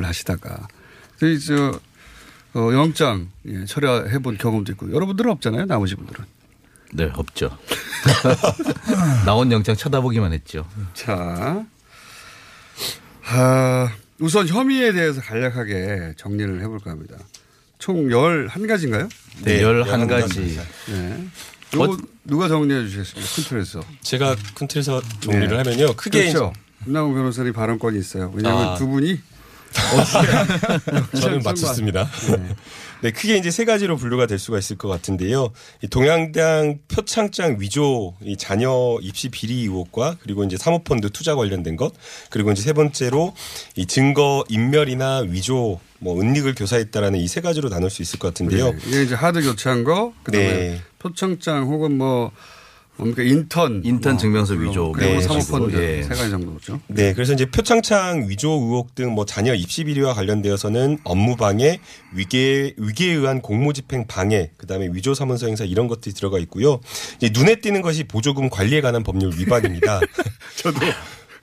[0.04, 0.67] 하시다가
[1.19, 1.80] 저희 저
[2.54, 5.65] 어, 영장 예, 철회해 본 경험도 있고 여러분들은 없잖아요.
[5.65, 6.25] 나머지 분들은.
[6.93, 7.58] 네, 없죠.
[9.25, 10.65] 나온 영장 쳐다보기만 했죠.
[10.93, 11.65] 자,
[13.28, 17.17] 아, 우선 혐의에 대해서 간략하게 정리를 해볼까 합니다.
[17.80, 19.10] 총 11가지인가요?
[19.43, 20.58] 네, 11가지.
[20.88, 21.28] 네.
[21.73, 23.36] 이거 누가 정리해 주시겠습니까?
[23.36, 23.82] 큰 틀에서.
[24.01, 25.93] 제가 큰 틀에서 정리를 하면요.
[25.95, 26.54] 크게 그렇죠.
[26.86, 28.32] 김남우 변호사님 발언권이 있어요.
[28.34, 28.75] 왜냐하면 아.
[28.75, 29.19] 두 분이
[31.19, 32.10] 저는 맞췄습니다.
[33.01, 33.12] 네.
[33.12, 35.51] 크게 이제 세 가지로 분류가 될 수가 있을 것 같은데요.
[35.84, 41.93] 이 동양대학 표창장 위조 이 자녀 입시 비리 의혹과 그리고 이제 사모펀드 투자 관련된 것
[42.30, 43.36] 그리고 이제 세 번째로
[43.75, 48.71] 이 증거 인멸이나 위조 뭐 은닉을 교사했다라는 이 세 가지로 나눌 수 있을 것 같은데요.
[48.71, 48.78] 네.
[48.88, 50.82] 이게 이제 하드 교체한 거, 그다음에 네.
[50.99, 52.32] 표창장 혹은 뭐
[52.97, 56.03] 뭡니까 인턴, 인턴 증명서 위조 그리고 네, 사모펀드 예.
[56.03, 56.79] 세 가지 정도죠.
[56.88, 61.79] 네, 그래서 이제 표창장 위조 의혹 등 뭐 자녀 입시 비리와 관련되어서는 업무 방해,
[62.13, 66.79] 위계 위계에 의한 공모집행 방해, 그다음에 위조 사문서 행사 이런 것들이 들어가 있고요.
[67.17, 70.01] 이제 눈에 띄는 것이 보조금 관리에 관한 법률 위반입니다.
[70.58, 70.79] 저도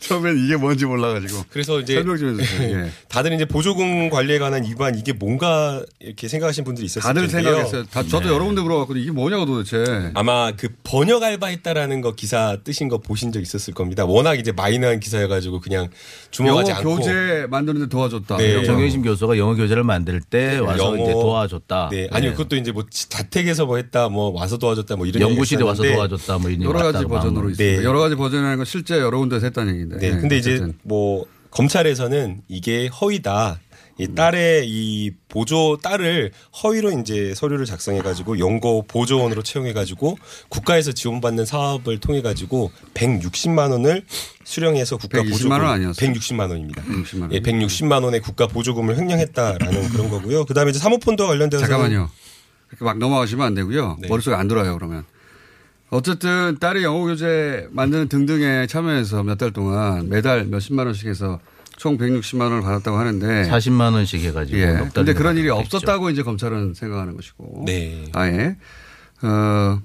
[0.03, 1.45] 처음엔 이게 뭔지 몰라가지고.
[1.51, 2.71] 그래서 이제 설명 좀 해주세요.
[2.87, 2.91] 예.
[3.09, 7.55] 다들 이제 보조금 관리에 관한 위반 이게 뭔가 이렇게 생각하시는 분들이 있었을 다들 텐데요.
[7.55, 7.85] 생각했어요.
[7.85, 8.35] 다, 저도 네.
[8.35, 9.03] 여러 군데 물어봤거든요.
[9.03, 10.11] 이게 뭐냐고 도대체.
[10.15, 14.05] 아마 그 번역 알바했다라는 거 기사 뜨신 거 보신 적 있었을 겁니다.
[14.05, 15.89] 워낙 이제 마이너한 기사여가지고 그냥
[16.33, 18.37] 주목하지 영어 않고 교재 만드는데 도와줬다.
[18.39, 18.65] 네.
[18.65, 21.03] 정영심 교수가 영어 교재를 만들 때 와서 영어.
[21.03, 21.89] 이제 도와줬다.
[21.93, 25.83] 네, 아니요, 그것도 이제 뭐 자택에서 뭐 했다, 뭐 와서 도와줬다, 뭐 이런 연구실에 와서
[25.83, 27.51] 도와줬다, 뭐 이런 여러 가지 버전으로.
[27.51, 27.81] 있습니다.
[27.81, 27.87] 네.
[27.87, 29.92] 여러 가지 버전이라는 건 실제 여러 군데서 했다는 얘기인데.
[29.99, 30.79] 네, 근데 이제 어쨌든.
[30.83, 33.61] 뭐 검찰에서는 이게 허위다.
[33.99, 40.17] 이 딸의 이 보조 딸을 허위로 이제 서류를 작성해 가지고 연고 보조원으로 채용해 가지고
[40.49, 44.05] 국가에서 지원받는 사업을 통해 가지고 160만 원을
[44.45, 46.11] 수령해서 국가 120만 보조금 원 아니었어요?
[46.11, 46.83] 160만 원입니다.
[46.83, 47.33] 160만 원.
[47.33, 50.47] 예, 160만 원의 국가 보조금을 횡령했다라는 그런 거고요.
[50.47, 52.09] 그다음에 이제 사모펀드와 관련돼서 잠깐만요.
[52.81, 53.99] 막 넘어가시면 안 되고요.
[54.01, 54.09] 네.
[54.09, 55.05] 머릿속에 안 들어요, 그러면.
[55.93, 61.39] 어쨌든 딸이 영어 교재 만드는 등등에 참여해서 몇 달 동안 매달 몇십만 원씩 해서
[61.77, 64.73] 총 160만 원을 받았다고 하는데 40만 원씩 해가지고 예.
[64.73, 65.51] 넉 근데 그런 일이.
[65.51, 67.65] 없었다고 이제 검찰은 생각하는 것이고.
[67.67, 68.07] 네.
[68.15, 68.57] 아예.
[69.23, 69.83] 어,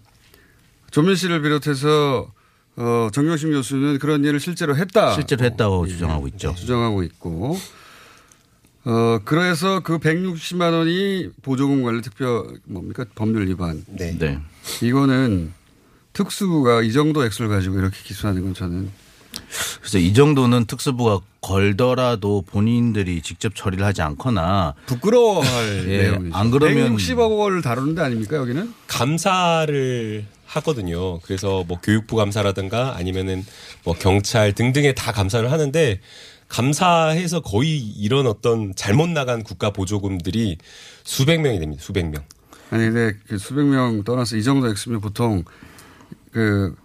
[0.92, 2.32] 조민 씨를 비롯해서
[2.78, 5.12] 어, 정경심 교수는 그런 일을 실제로 했다.
[5.14, 6.56] 실제로 했다고 주장하고 있죠.
[6.56, 7.58] 주장하고 있고.
[8.86, 13.04] 어, 그래서 그 160만 원이 보조금 관리 특별 뭡니까?
[13.16, 13.84] 법률 위반.
[13.88, 14.18] 네.
[14.18, 14.40] 네.
[14.82, 15.52] 이거는
[16.18, 18.90] 특수부가 이 정도 액수를 가지고 이렇게 기소하는 건 저는
[19.80, 26.36] 그래서 이 정도는 특수부가 걸더라도 본인들이 직접 처리를 하지 않거나 부끄러워할 예, 내용이죠.
[26.36, 28.74] 안 그러면 160억 원을 다루는데 아닙니까 여기는?
[28.88, 31.20] 감사를 하거든요.
[31.20, 33.46] 그래서 뭐 교육부 감사라든가 아니면은
[33.84, 36.00] 뭐 경찰 등등에 다 감사를 하는데
[36.48, 40.58] 감사해서 거의 이런 어떤 잘못 나간 국가 보조금들이
[41.04, 41.84] 수백 명이 됩니다.
[41.86, 42.24] 수백 명.
[42.72, 45.44] 아니 근데 그 수백 명 떠나서 이 정도 액수면 보통
[46.38, 46.76] 그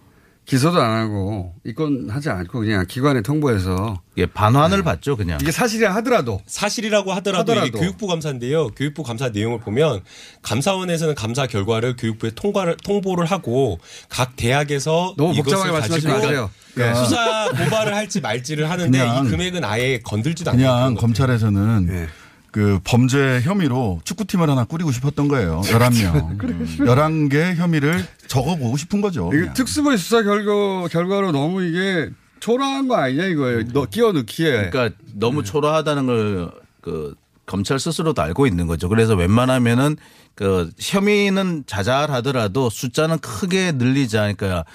[0.45, 5.37] 기소도 안 하고 입건하지 않고 그냥 기관에 통보해서 예, 반환을 받죠 그냥.
[5.39, 7.67] 이게 사실이라 하더라도 사실이라고 하더라도, 하더라도.
[7.67, 8.69] 이게 교육부 감사인데요.
[8.69, 10.01] 교육부 감사 내용을 보면
[10.41, 16.49] 감사원에서는 감사 결과를 교육부에 통과를 통보를 하고 각 대학에서 너무 복잡하게 말씀하지 가지고 마세요.
[16.73, 17.03] 그러니까 예.
[17.05, 22.07] 수사 고발을 할지 말지를 하는데 그냥- 이 금액은 아예 건들지도 않는 그냥 검찰에서는 예.
[22.53, 25.61] 그 범죄 혐의로 축구팀을 하나 꾸리고 싶었던 거예요.
[25.65, 26.37] 11명.
[26.77, 29.29] 11개 혐의를 적어보고 싶은 거죠.
[29.33, 33.67] 이게 특수부의 수사 결과 결과로 너무 이게 초라한 거 아니냐 이거예요.
[33.73, 34.69] 너 끼워 넣기에.
[34.69, 38.89] 그러니까 너무 초라하다는 걸 그 검찰 스스로도 알고 있는 거죠.
[38.89, 39.95] 그래서 웬만하면은
[40.35, 44.21] 그 혐의는 자잘하더라도 숫자는 크게 늘리자.
[44.33, 44.65] 그러니까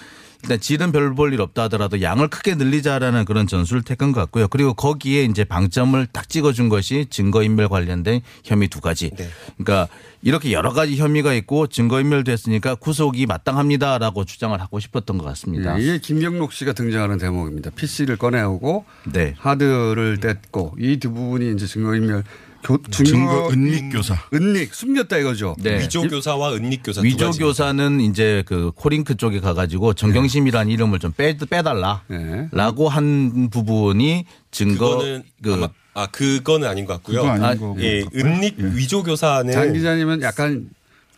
[0.43, 4.47] 일단 질은 별 볼 일 없다 하더라도 양을 크게 늘리자라는 그런 전술을 택한 것 같고요.
[4.49, 9.11] 그리고 거기에 이제 방점을 딱 찍어준 것이 증거인멸 관련된 혐의 두 가지.
[9.59, 9.89] 그러니까
[10.23, 15.79] 이렇게 여러 가지 혐의가 있고 증거인멸됐으니까 구속이 마땅합니다라고 주장을 하고 싶었던 것 같습니다.
[15.79, 17.71] 예, 이게 김경록 씨가 등장하는 대목입니다.
[17.71, 19.35] PC를 꺼내오고 네.
[19.39, 22.25] 하드를 뗐고 이 두 부분이 이제 증거인멸
[22.63, 24.17] 교, 증거 은닉 교사.
[24.33, 25.55] 은닉 숨겼다 이거죠.
[25.59, 25.81] 네.
[25.81, 27.31] 위조 교사와 은닉 교사 두 위조.
[27.31, 32.03] 교사는 이제 그 코링크 쪽에 가가지고 정경심이라는 이름을 좀 빼, 빼달라.
[32.09, 32.49] 네.
[32.53, 37.23] 라고 한 부분이 증거 그거는 그 아마 아 그거는 아닌 것 같고요.
[37.23, 37.77] 그거 아닌 아, 거고.
[37.81, 40.69] 예, 은닉 위조 교사는 장 기자님은 약간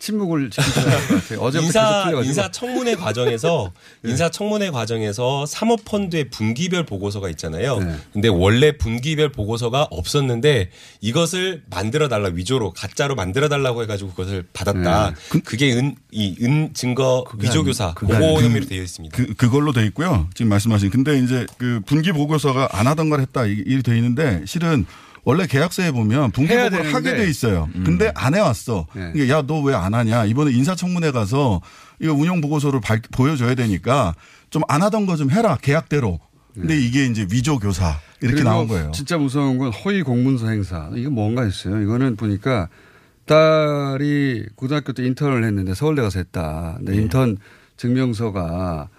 [0.05, 1.39] 침묵을 할것 같아요.
[1.39, 2.21] 어제부터 계속 인사.
[2.23, 3.71] 인사 청문회 과정에서
[4.01, 4.09] 네.
[4.11, 7.77] 인사 청문회 과정에서 사모펀드의 분기별 보고서가 있잖아요.
[7.79, 7.95] 네.
[8.11, 10.71] 근데 원래 분기별 보고서가 없었는데
[11.01, 15.13] 이것을 만들어 달라 위조로 가짜로 만들어 달라고 해가지고 그것을 받았다.
[15.45, 19.15] 그게 은 이 은 증거 위조 교사 그게 보고 아니- 혐의로 되어 있습니다.
[19.15, 20.27] 그, 그걸로 돼 있고요.
[20.33, 20.89] 지금 말씀하신.
[20.89, 23.45] 근데 이제 그 분기 보고서가 안 하던 걸 했다.
[23.45, 24.85] 이- 이게 돼 있는데 실은
[25.23, 27.15] 원래 계약서에 보면 분기 해야 보고를 하게.
[27.15, 27.69] 돼 있어요.
[27.85, 28.87] 근데 안 해왔어.
[28.95, 29.11] 네.
[29.15, 30.25] 이게 야, 너 왜 안 하냐.
[30.25, 31.61] 이번에 인사청문회 가서
[31.99, 34.15] 이거 운영 보고서를 밝- 보여줘야 되니까
[34.49, 35.57] 좀 안 하던 거 좀 해라.
[35.61, 36.19] 계약대로.
[36.53, 38.91] 근데 이게 이제 위조 교사 이렇게 나온 거예요.
[38.93, 40.89] 진짜 무서운 건 허위 공문서 행사.
[40.95, 41.81] 이게 뭔가 있어요.
[41.81, 42.67] 이거는 보니까
[43.25, 46.75] 딸이 고등학교 때 인턴을 했는데 서울대 가서 했다.
[46.77, 47.01] 근데 네.
[47.01, 47.37] 인턴
[47.77, 48.89] 증명서가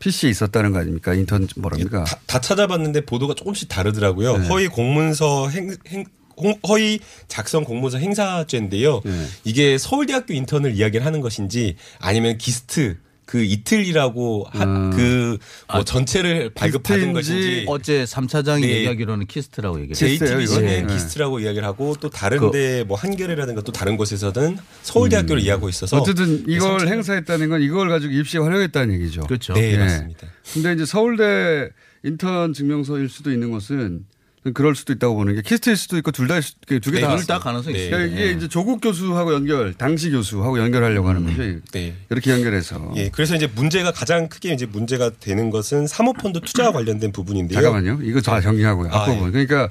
[0.00, 1.14] PC에 있었다는 거 아닙니까?
[1.14, 2.04] 인턴 뭐랍니까?
[2.04, 4.38] 다, 다 찾아봤는데 보도가 조금씩 다르더라고요.
[4.38, 4.46] 네.
[4.48, 6.04] 허위 공문서 행, 행
[6.36, 6.98] 홍- 허위
[7.28, 9.02] 작성 공문서 행사죄인데요.
[9.04, 9.26] 네.
[9.44, 12.96] 이게 서울대학교 인턴을 이야기를 하는 것인지 아니면 KIST
[13.30, 18.78] 그 이틀이라고 한그뭐 전체를 발급받은 것인지 어제 3차장이 네.
[18.78, 20.18] 얘기하기로는 KIST라고 얘기했어요.
[20.18, 20.92] JTBC는 네.
[20.92, 26.88] KIST라고 이야기를 하고 또 다른데 뭐 한겨레라든가 또 다른 곳에서는 서울대학교를 이야기하고 있어서 어쨌든 이걸
[26.88, 29.22] 행사했다는 건 이걸 가지고 입시에 활용했다는 얘기죠.
[29.22, 29.52] 그렇죠.
[29.52, 30.26] 네, 맞습니다.
[30.52, 31.68] 근데 이제 서울대
[32.02, 34.06] 인턴 증명서일 수도 있는 것은
[34.54, 37.14] 그럴 수도 있다고 보는 게 KIST일 수도 있고 둘 다 두개 네, 다.
[37.14, 37.90] 둘 다 가능성이 있어요.
[37.90, 38.32] 그러니까 이게 네.
[38.38, 41.60] 이제 조국 교수하고 연결, 당시 교수하고 연결하려고 하는 거죠.
[41.72, 41.94] 네.
[42.08, 42.92] 이렇게 연결해서.
[42.96, 47.60] 예, 그래서 이제 문제가 가장 크게 이제 문제가 되는 것은 사모펀드 투자와 관련된 부분인데요.
[47.60, 48.00] 잠깐만요.
[48.02, 48.90] 이거 다 정리하고요.
[48.90, 49.30] 아, 앞부분.
[49.32, 49.68] 그러니까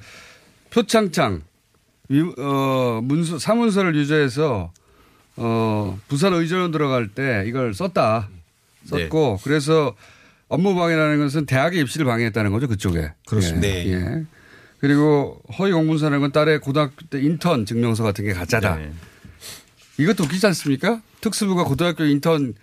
[0.69, 1.41] 표창장,
[2.09, 4.71] 위- 어, 문서, 사문서를 위조해서
[5.37, 8.29] 어, 부산 의전원 들어갈 때 이걸 썼다.
[8.85, 9.95] 썼고 그래서
[10.47, 12.67] 업무 방해라는 것은 대학의 입시를 방해했다는 거죠.
[12.67, 13.11] 그쪽에.
[13.27, 13.67] 그렇습니다.
[13.67, 13.71] 예.
[13.83, 13.91] 네.
[13.93, 14.25] 예.
[14.79, 18.75] 그리고 허위 공문서라는 건 딸의 고등학교 때 인턴 증명서 같은 게 가짜다.
[18.77, 18.91] 네.
[19.97, 21.01] 이것도 웃기지 않습니까?
[21.21, 22.53] 특수부가 고등학교 인턴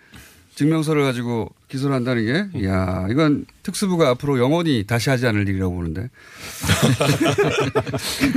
[0.54, 6.08] 증명서를 가지고 기소를 한다는 게, 이야, 이건 특수부가 앞으로 영원히 다시 하지 않을 일이라고 보는데.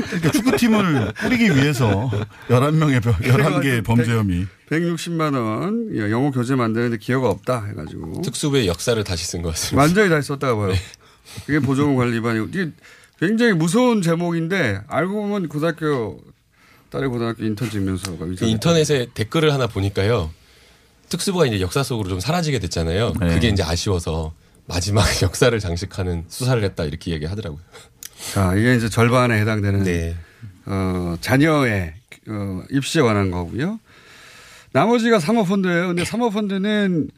[0.09, 2.11] 그러니까 축구팀을 꾸리기 위해서
[2.49, 4.47] 11명의 11개의 범죄 혐의.
[4.69, 8.21] 160만 원 예, 영어 교재 만드는데 기여가 없다 해가지고.
[8.23, 9.82] 특수부의 역사를 다시 쓴 것 같습니다.
[9.82, 10.73] 완전히 다시 썼다고 봐요.
[11.45, 12.47] 그게 보조금 관리 위반이고.
[12.47, 12.71] 이게
[13.20, 16.22] 굉장히 무서운 제목인데 알고 보면 고등학교
[16.89, 18.36] 딸의 고등학교 인턴 증명서가 그.
[18.41, 20.32] 인터넷에 댓글을 하나 보니까요.
[21.09, 23.13] 특수부가 이제 역사 속으로 좀 사라지게 됐잖아요.
[23.20, 23.34] 네.
[23.34, 24.34] 그게 이제 아쉬워서
[24.67, 27.61] 마지막 역사를 장식하는 수사를 했다 이렇게 얘기하더라고요.
[28.34, 30.15] 자, 이게 이제 절반에 해당되는 네.
[30.65, 31.93] 어, 자녀의
[32.28, 33.80] 어, 입시에 관한 거고요.
[34.72, 35.88] 나머지가 사모펀드예요.
[35.88, 37.09] 근데 사모펀드는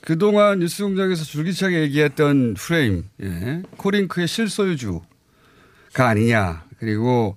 [0.00, 3.62] 그동안 뉴스공장에서 줄기차게 얘기했던 프레임, 예.
[3.76, 5.11] 코링크의 실소유주가
[5.94, 6.64] 아니냐.
[6.78, 7.36] 그리고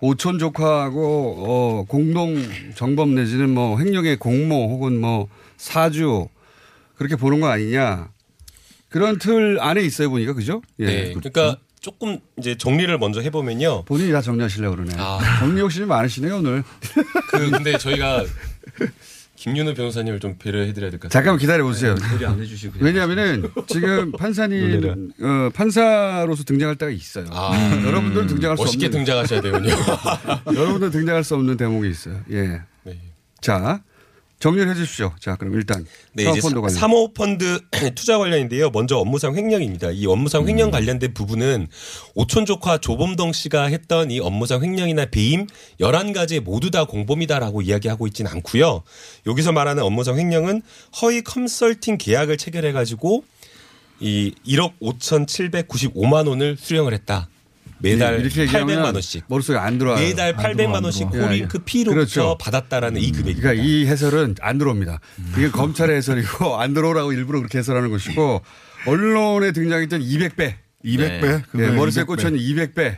[0.00, 2.36] 오촌 조카하고 어, 공동
[2.74, 6.28] 정범 내지는 뭐 횡령의 공모 혹은 뭐 사주
[6.96, 8.08] 그렇게 보는 거 아니냐.
[8.88, 10.62] 그런 틀 안에 있어요 보니까 그죠?
[10.78, 10.86] 예.
[10.86, 11.14] 네.
[11.14, 13.84] 그러니까 조금 이제 정리를 먼저 해보면요.
[13.84, 14.94] 본인이 다 정리하시려고 그러네.
[14.96, 15.18] 아.
[15.40, 16.62] 정리 욕심이 많으시네요 오늘.
[17.30, 18.24] 그 근데 저희가
[19.44, 21.10] 김윤우 변호사님을 좀 배려해드려야 될 것 같아요.
[21.10, 21.94] 잠깐만 기다려 보세요.
[22.10, 22.76] 배려 안 해주시고.
[22.80, 27.26] 왜냐하면은 지금 판사님 어, 판사로서 등장할 때가 있어요.
[27.30, 27.52] 아.
[27.54, 27.84] 음.
[27.86, 29.68] 여러분들은 등장할 수 멋있게 없는 등장하셔야 되군요.
[30.48, 32.20] 여러분들 은 등장할 수 없는 대목이 있어요.
[32.30, 32.62] 예.
[32.84, 32.98] 네.
[33.42, 33.82] 자
[34.44, 35.10] 정리를 해 주십시오.
[35.18, 36.68] 자 그럼 일단 네, 사모펀드 관련.
[36.68, 37.60] 사모펀드
[37.96, 38.68] 투자 관련인데요.
[38.68, 39.90] 먼저 업무상 횡령입니다.
[39.92, 40.48] 이 업무상 음.
[40.50, 41.66] 횡령 관련된 부분은
[42.14, 45.46] 오촌 조카 조범동 씨가 했던 이 업무상 횡령이나 배임
[45.80, 48.82] 11가지 모두 다 공범이다라고 이야기하고 있지는 않고요.
[49.26, 50.60] 여기서 말하는 업무상 횡령은
[51.00, 53.24] 허위 컨설팅 계약을 체결해 가지고
[53.98, 57.30] 이 1억 5,795만 원을 수령을 했다.
[57.84, 59.24] 매달 예, 이렇게 얘기하면 800만 원씩.
[59.28, 60.00] 머릿속에 안 들어와요.
[60.00, 61.10] 매달 안 800만 들어와, 안 원씩.
[61.10, 61.64] 코링크 예, 예.
[61.64, 62.38] PE로부터 그렇죠.
[62.40, 63.40] 받았다라는 이 금액입니다.
[63.40, 65.00] 그러니까 이 해설은 안 들어옵니다.
[65.36, 68.40] 이게 검찰의 해설이고 안 들어오라고 일부러 그렇게 해설하는 것이고
[68.86, 70.54] 언론에 등장했던 200배.
[70.84, 71.42] 200배?
[71.52, 71.70] 네.
[71.72, 72.06] 머릿속에 200배.
[72.06, 72.96] 꽂혀있는 200배.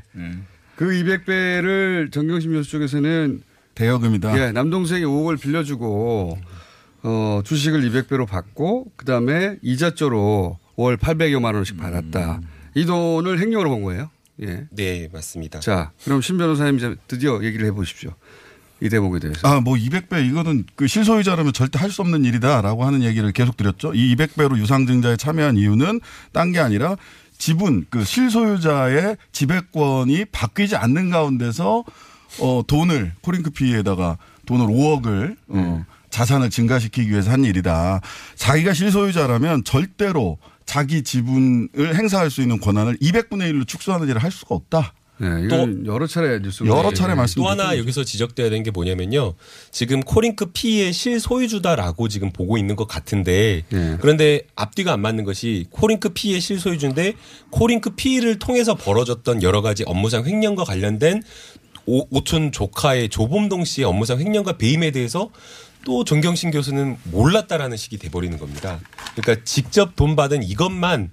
[0.76, 3.42] 그 200배를 정경심 교수 쪽에서는
[3.74, 4.38] 대여금이다.
[4.38, 6.38] 예, 남동생이 5억을 빌려주고
[7.02, 12.40] 어, 주식을 200배로 받고 그다음에 이자조로 월 800여만 원씩 받았다.
[12.74, 14.10] 이 돈을 횡령으로 본 거예요.
[14.42, 14.66] 예.
[14.70, 15.60] 네, 맞습니다.
[15.60, 18.10] 자, 그럼 신 변호사님 이제 드디어 얘기를 해 보십시오.
[18.82, 19.48] 이 대목에 대해서.
[19.48, 23.94] 아, 뭐 200배 이거는 그 실소유자라면 절대 할 수 없는 일이다라고 하는 얘기를 계속 드렸죠.
[23.94, 26.00] 이 200배로 유상증자에 참여한 이유는
[26.32, 26.96] 딴 게 아니라
[27.38, 31.84] 지분 그 실소유자의 지배권이 바뀌지 않는 가운데서
[32.40, 38.00] 어 돈을 코링크피에다가 돈을 5억을 어 자산을 증가시키기 위해서 한 일이다.
[38.34, 44.54] 자기가 실소유자라면 절대로 자기 지분을 행사할 수 있는 권한을 200분의 1로 축소하는 일을 할 수가
[44.54, 44.92] 없다.
[45.18, 46.62] 네, 이건 여러 차례 뉴스
[47.36, 49.32] 또 하나 여기서 지적돼야 되는 게 뭐냐면요.
[49.70, 53.96] 지금 코링크 PE의 실소유주다라고 지금 보고 있는 것 같은데 네.
[54.00, 57.14] 그런데 앞뒤가 안 맞는 것이 코링크 PE의 실소유주인데
[57.48, 61.22] 코링크 PE를 통해서 벌어졌던 여러 가지 업무상 횡령과 관련된
[61.86, 65.30] 오, 오촌 조카의 조범동 씨의 업무상 횡령과 배임에 대해서
[65.86, 68.80] 또 정경심 교수는 몰랐다라는 식이 돼버리는 겁니다.
[69.14, 71.12] 그러니까 직접 돈 받은 이것만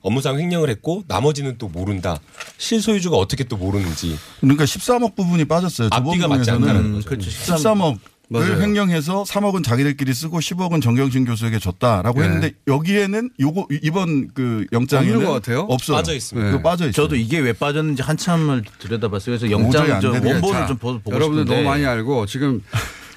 [0.00, 2.18] 업무상 횡령을 했고 나머지는 또 모른다.
[2.56, 4.18] 실소유주가 어떻게 또 모르는지.
[4.40, 5.90] 그러니까 13억 부분이 빠졌어요.
[5.92, 7.06] 앞뒤가 맞지 않다는 거죠.
[7.08, 7.28] 그렇죠.
[7.30, 7.54] 음.
[7.56, 7.98] 13억을
[8.28, 8.62] 맞아요.
[8.62, 12.26] 횡령해서 3억은 자기들끼리 쓰고 10억은 정경심 교수에게 줬다라고 네.
[12.26, 15.60] 했는데 여기에는 요거 이번 그 영장에는 없는 것 같아요?
[15.68, 15.98] 없어요.
[15.98, 16.50] 빠져 있습니다.
[16.50, 16.92] 그거 빠져 있어요.
[16.92, 19.36] 저도 이게 왜 빠졌는지 한참을 들여다봤어요.
[19.38, 20.14] 그래서 영장 좀.
[20.14, 22.62] 원본을 자, 좀 보- 보고 여러분들 싶은데 너무 많이 알고 지금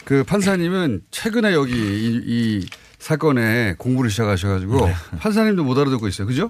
[0.08, 2.66] 그 판사님은 최근에 여기 이, 이
[2.98, 4.94] 사건에 공부를 시작하셔가지고 네.
[5.20, 6.26] 판사님도 못 알아듣고 있어요.
[6.26, 6.50] 그죠?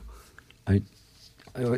[0.66, 0.84] 아니,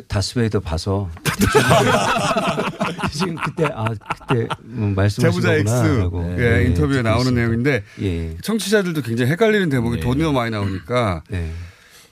[0.06, 1.08] 다스베이더 봐서
[3.12, 3.86] 지금 그때 아
[4.28, 7.40] 그때 뭐 말씀하신 거구나라고 예, 네, 인터뷰에 듣고 나오는 있습니다.
[7.40, 8.36] 내용인데 예.
[8.42, 10.02] 청취자들도 굉장히 헷갈리는 대목이 네.
[10.02, 11.50] 돈이 너무 많이 나오니까 네.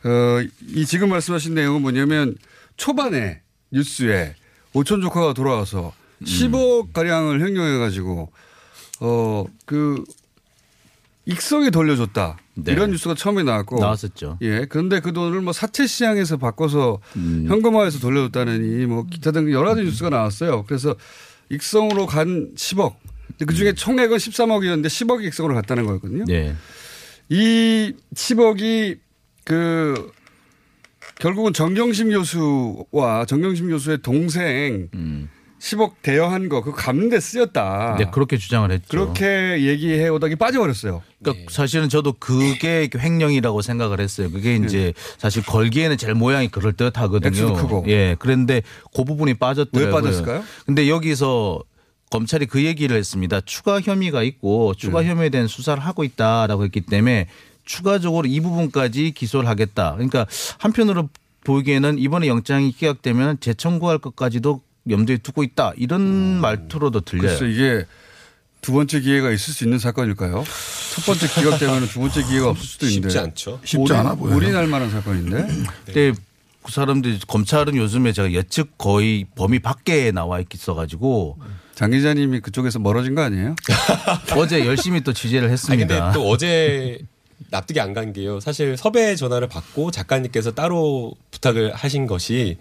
[0.04, 2.36] 어, 이 지금 말씀하신 내용은 뭐냐면
[2.78, 4.34] 초반에 뉴스에
[4.72, 6.24] 오촌 조카가 돌아와서 음.
[6.24, 8.32] 10억 가량을 횡령해 가지고
[9.00, 10.02] 어 그
[11.28, 12.72] 익성에 돌려줬다 네.
[12.72, 14.38] 이런 뉴스가 처음에 나왔고 나왔었죠.
[14.40, 17.44] 예 그런데 그 돈을 뭐 사채 시장에서 바꿔서 음.
[17.46, 20.64] 현금화해서 돌려줬다느니 뭐 기타 등 여러 가지 뉴스가 나왔어요.
[20.66, 20.96] 그래서
[21.50, 22.94] 익성으로 간 10억
[23.46, 26.24] 그 중에 총액은 13억이었는데 10억이 익성으로 갔다는 거였거든요.
[26.24, 26.56] 네.
[27.28, 28.98] 이 10억이
[29.44, 30.10] 그
[31.18, 34.88] 결국은 정경심 교수와 정경심 교수의 동생
[35.60, 37.96] 10억 대여한 거 그거 갚는데 쓰였다.
[37.98, 38.86] 네, 그렇게 주장을 했죠.
[38.88, 41.02] 그렇게 얘기해 오다가 빠져버렸어요.
[41.20, 44.30] 그러니까 사실은 저도 그게 횡령이라고 생각을 했어요.
[44.30, 47.28] 그게 이제 사실 걸기에는 제일 모양이 그럴 듯하거든요.
[47.28, 47.84] 액수도 크고.
[47.88, 48.16] 예.
[48.18, 48.62] 그런데
[48.94, 49.86] 그 부분이 빠졌더라고요.
[49.86, 50.44] 왜 빠졌을까요?
[50.64, 51.60] 근데 여기서
[52.10, 53.40] 검찰이 그 얘기를 했습니다.
[53.40, 55.08] 추가 혐의가 있고 추가 네.
[55.08, 57.26] 혐의에 대한 수사를 하고 있다라고 했기 때문에
[57.64, 59.92] 추가적으로 이 부분까지 기소를 하겠다.
[59.92, 60.26] 그러니까
[60.58, 61.10] 한편으로
[61.44, 65.72] 보기에는 이번에 영장이 기각되면 재청구할 것까지도 염두에 두고 있다.
[65.76, 66.02] 이런
[66.40, 67.26] 말투로도 들려요.
[67.38, 67.84] 그래서 이게
[68.60, 70.44] 두 번째 기회가 있을 수 있는 사건일까요?
[70.94, 73.60] 첫 번째 기각되면 두 번째 기회가 없을 수도 있는데 쉽지 않죠.
[73.64, 74.36] 쉽지 않아 보여요.
[74.36, 75.46] 올인할 만한 사건인데.
[75.86, 76.12] 근데
[76.62, 81.38] 그 사람들이 검찰은 요즘에 제가 예측 거의 범위 밖에 나와 있어가지고
[81.74, 83.54] 장 기자님이 그쪽에서 멀어진 거 아니에요?
[84.36, 85.86] 어제 열심히 또 취재를 했습니다.
[85.86, 86.98] 근데 또 어제
[87.50, 88.40] 납득이 안 간 게요.
[88.40, 92.58] 사실 섭외 전화를 받고 작가님께서 따로 부탁을 하신 것이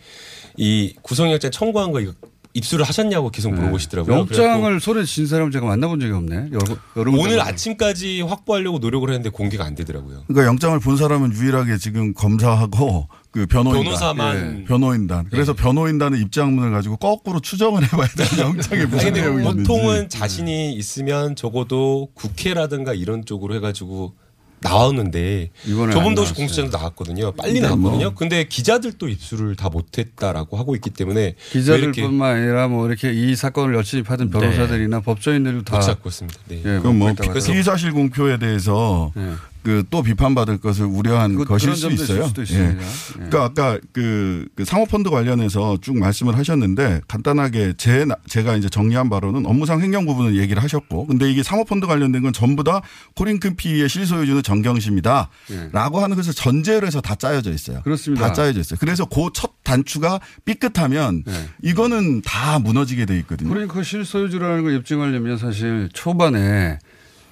[0.58, 2.14] 이 구속영장 청구한 거 이거
[2.54, 4.26] 입수를 하셨냐고 계속 물어보시더라고요.
[4.26, 6.36] 그래갖고 영장을 손에 쥔 사람 제가 만나본 적이 없네.
[6.52, 10.24] 여러, 여러 번 오늘 아침까지 확보하려고 노력을 했는데 공개가 안 되더라고요.
[10.28, 14.62] 그러니까 영장을 본 사람은 유일하게 지금 검사하고 그 변호인단, 변호사만.
[14.62, 15.28] 예, 변호인단.
[15.30, 19.70] 그래서 변호인단의 입장문을 가지고 거꾸로 추정을 해봐야 되는 영장에 아니, 무슨 내용이 있는지.
[19.70, 24.16] 보통은 자신이 있으면 적어도 국회라든가 이런 쪽으로 해가지고
[24.60, 27.32] 나왔는데 안 공수처도 나왔거든요.
[27.34, 28.06] 빨리 근데 나왔거든요.
[28.06, 28.16] 뭐.
[28.16, 34.04] 근데 기자들도 입수를 다 못했다라고 하고 있기 때문에 기자들뿐만 아니라 뭐 이렇게 이 사건을 열심히
[34.04, 36.40] 파던 변호사들이나 법조인들도 다 못 찾고 있습니다.
[36.48, 36.58] 네.
[36.58, 39.34] 예, 그럼 뭐못 봤다고 피의 사실 공표에 대해서 예.
[39.68, 42.26] 그 또 비판받을 것을 우려한 그- 것일 수 있어요.
[42.38, 42.54] 있습니다.
[42.54, 42.78] 예.
[43.16, 49.10] 그러니까 아까 그, 그 사모펀드 관련해서 쭉 말씀을 하셨는데 간단하게 제 나- 제가 이제 정리한
[49.10, 52.82] 바로는 업무상 횡령 부분을 얘기를 하셨고 근데 이게 사모펀드 관련된 건 전부 다
[53.16, 55.30] 코링크피의 실소유주는 정경심이다.
[55.52, 55.70] 예.
[55.74, 57.82] 라고 하는 것을 전제로 해서 다 짜여져 있어요.
[57.82, 58.28] 그렇습니다.
[58.28, 58.78] 다 짜여져 있어요.
[58.80, 61.34] 그래서 그 첫 단추가 삐끗하면 예.
[61.62, 63.50] 이거는 다 무너지게 돼 있거든요.
[63.50, 66.80] 그러니까 그 실소유주라는 걸 입증하려면 사실 초반에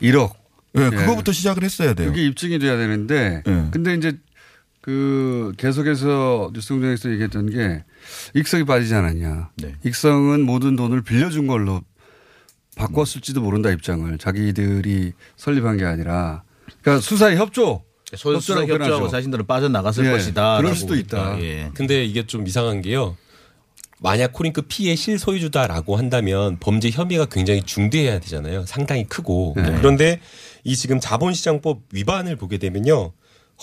[0.02, 0.34] 1억.
[0.78, 2.10] 예, 그거부터 시작을 했어야 돼요.
[2.10, 3.68] 그게 입증이 돼야 되는데 예.
[3.72, 4.18] 근데 이제
[4.82, 7.84] 그 계속해서 뉴스공장에서 얘기했던 게
[8.36, 9.50] 익성이 빠지지 않았냐.
[9.58, 9.76] 네.
[9.84, 11.82] 익성은 모든 돈을 빌려준 걸로
[12.76, 16.44] 바꿨을지도 모른다 입장을 자기들이 설립한 게 아니라
[16.82, 17.84] 그러니까 수사에 협조.
[18.16, 19.08] 소- 수사 협조라고 협조하고.
[19.10, 20.58] 자신들은 빠져나갔을 예, 것이다.
[20.58, 21.40] 그럴 수도 있다.
[21.42, 21.72] 예.
[21.74, 23.18] 근데 이게 좀 이상한 게요.
[24.00, 28.66] 만약 코링크 PE의 실소유주다라고 한다면 범죄 혐의가 굉장히 중대해야 되잖아요.
[28.66, 29.54] 상당히 크고.
[29.56, 29.76] 네.
[29.78, 30.20] 그런데
[30.64, 33.14] 이 지금 자본시장법 위반을 보게 되면요.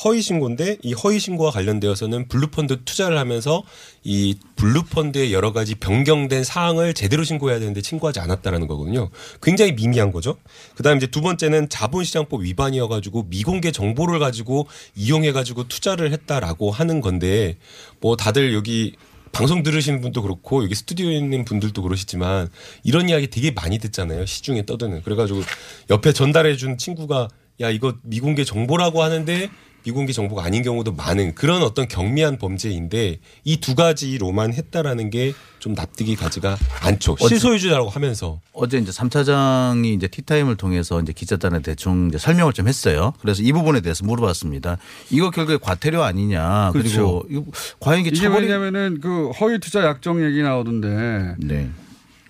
[0.05, 3.63] 허위 신고인데 이 허위 신고와 관련되어서는 블루펀드 투자를 하면서
[4.03, 9.11] 이 블루펀드의 여러 가지 변경된 사항을 제대로 신고해야 되는데 신고하지 않았다라는 거거든요.
[9.43, 10.39] 굉장히 미미한 거죠.
[10.77, 14.67] 그다음에 이제 두 번째는 자본시장법 위반이어 가지고 미공개 정보를 가지고
[14.97, 17.59] 이용해 가지고 투자를 했다라고 하는 건데
[18.01, 18.95] 뭐 다들 여기
[19.33, 22.49] 방송 들으시는 분도 그렇고 여기 스튜디오에 있는 분들도 그러시지만
[22.85, 24.27] 이런 이야기 되게 많이 듣잖아요.
[24.27, 25.03] 시중에 떠드는.
[25.03, 25.43] 그래가지고
[25.91, 27.29] 옆에 전달해 준 친구가
[27.61, 29.51] 야 이거 미공개 정보라고 하는데
[29.85, 35.75] 미공개 정보가 아닌 경우도 많은 그런 어떤 경미한 범죄인데 이 두 가지로만 했다라는 게 좀
[35.75, 37.15] 납득이 가지가 않죠.
[37.21, 43.13] 실소유주라고 하면서 어제 이제 3차장이 이제 티타임을 통해서 이제 기자단에 대충 이제 설명을 좀 했어요.
[43.21, 44.79] 그래서 이 부분에 대해서 물어봤습니다.
[45.11, 46.71] 이거 결국에 과태료 아니냐.
[46.73, 47.23] 그리고 그렇죠.
[47.31, 47.45] 이거
[47.79, 51.37] 과연 이게 이게 처벌이 왜냐면은 그 허위 투자 약정 얘기 나오던데.
[51.39, 51.71] 네.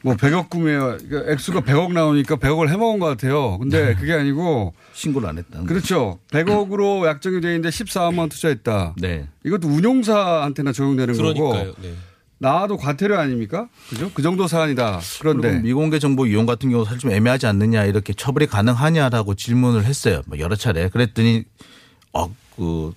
[0.02, 0.98] 뭐 100억 구매요.
[1.00, 3.58] 그러니까 액수가 100억 나오니까 100억을 해먹은 것 같아요.
[3.58, 5.62] 근데 그게 아니고 신고를 안 했다.
[5.62, 6.18] 그렇죠.
[6.32, 8.96] 100억으로 약정이 돼 있는데 14만 원 투자했다.
[8.98, 9.28] 네.
[9.44, 11.50] 이것도 운용사한테나 적용되는 거고.
[11.50, 11.74] 그러니까요.
[11.82, 11.94] 네.
[12.38, 13.68] 나와도 과태료 아닙니까?
[13.88, 14.10] 그죠?
[14.12, 15.00] 그 정도 사안이다.
[15.20, 20.22] 그런데 미공개 정보 이용 같은 경우 사실 좀 애매하지 않느냐 이렇게 처벌이 가능하냐라고 질문을 했어요.
[20.26, 20.88] 뭐 여러 차례.
[20.88, 21.44] 그랬더니
[22.12, 22.92] 어, 그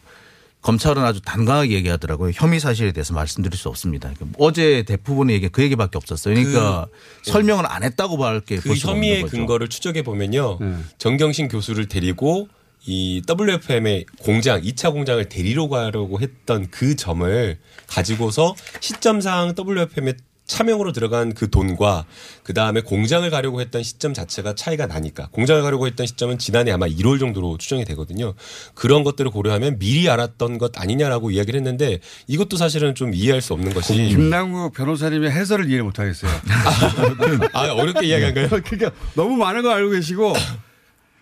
[0.65, 2.31] 검찰은 아주 단강하게 얘기하더라고요.
[2.33, 4.11] 혐의 사실에 대해서 말씀드릴 수 없습니다.
[4.15, 6.33] 그러니까 어제 대부분의 얘기 그 얘기밖에 없었어요.
[6.33, 6.87] 그러니까
[7.23, 9.23] 그- 설명을 안 했다고 밖에 그 혐의의.
[9.25, 10.57] 근거를 추적해 보면요.
[10.59, 10.75] 네.
[10.97, 12.49] 정경심 교수를 데리고
[12.87, 20.15] 이 WFM의 공장, 2차 공장을 데리러 가려고 했던 그 점을 가지고서 시점상 WFM의
[20.45, 22.05] 차명으로 들어간 그 돈과
[22.43, 26.85] 그 다음에 공장을 가려고 했던 시점 자체가 차이가 나니까 공장을 가려고 했던 시점은 지난해 아마
[26.87, 28.33] 1월 정도로 추정이 되거든요.
[28.73, 33.73] 그런 것들을 고려하면 미리 알았던 것 아니냐라고 이야기를 했는데 이것도 사실은 좀 이해할 수 없는
[33.73, 36.31] 것이 김남국 변호사님의 해설을 이해 못 하겠어요.
[37.53, 38.49] 아, 어렵게 이야기한가요?
[38.49, 40.33] 그러니까 너무 많은 거 알고 계시고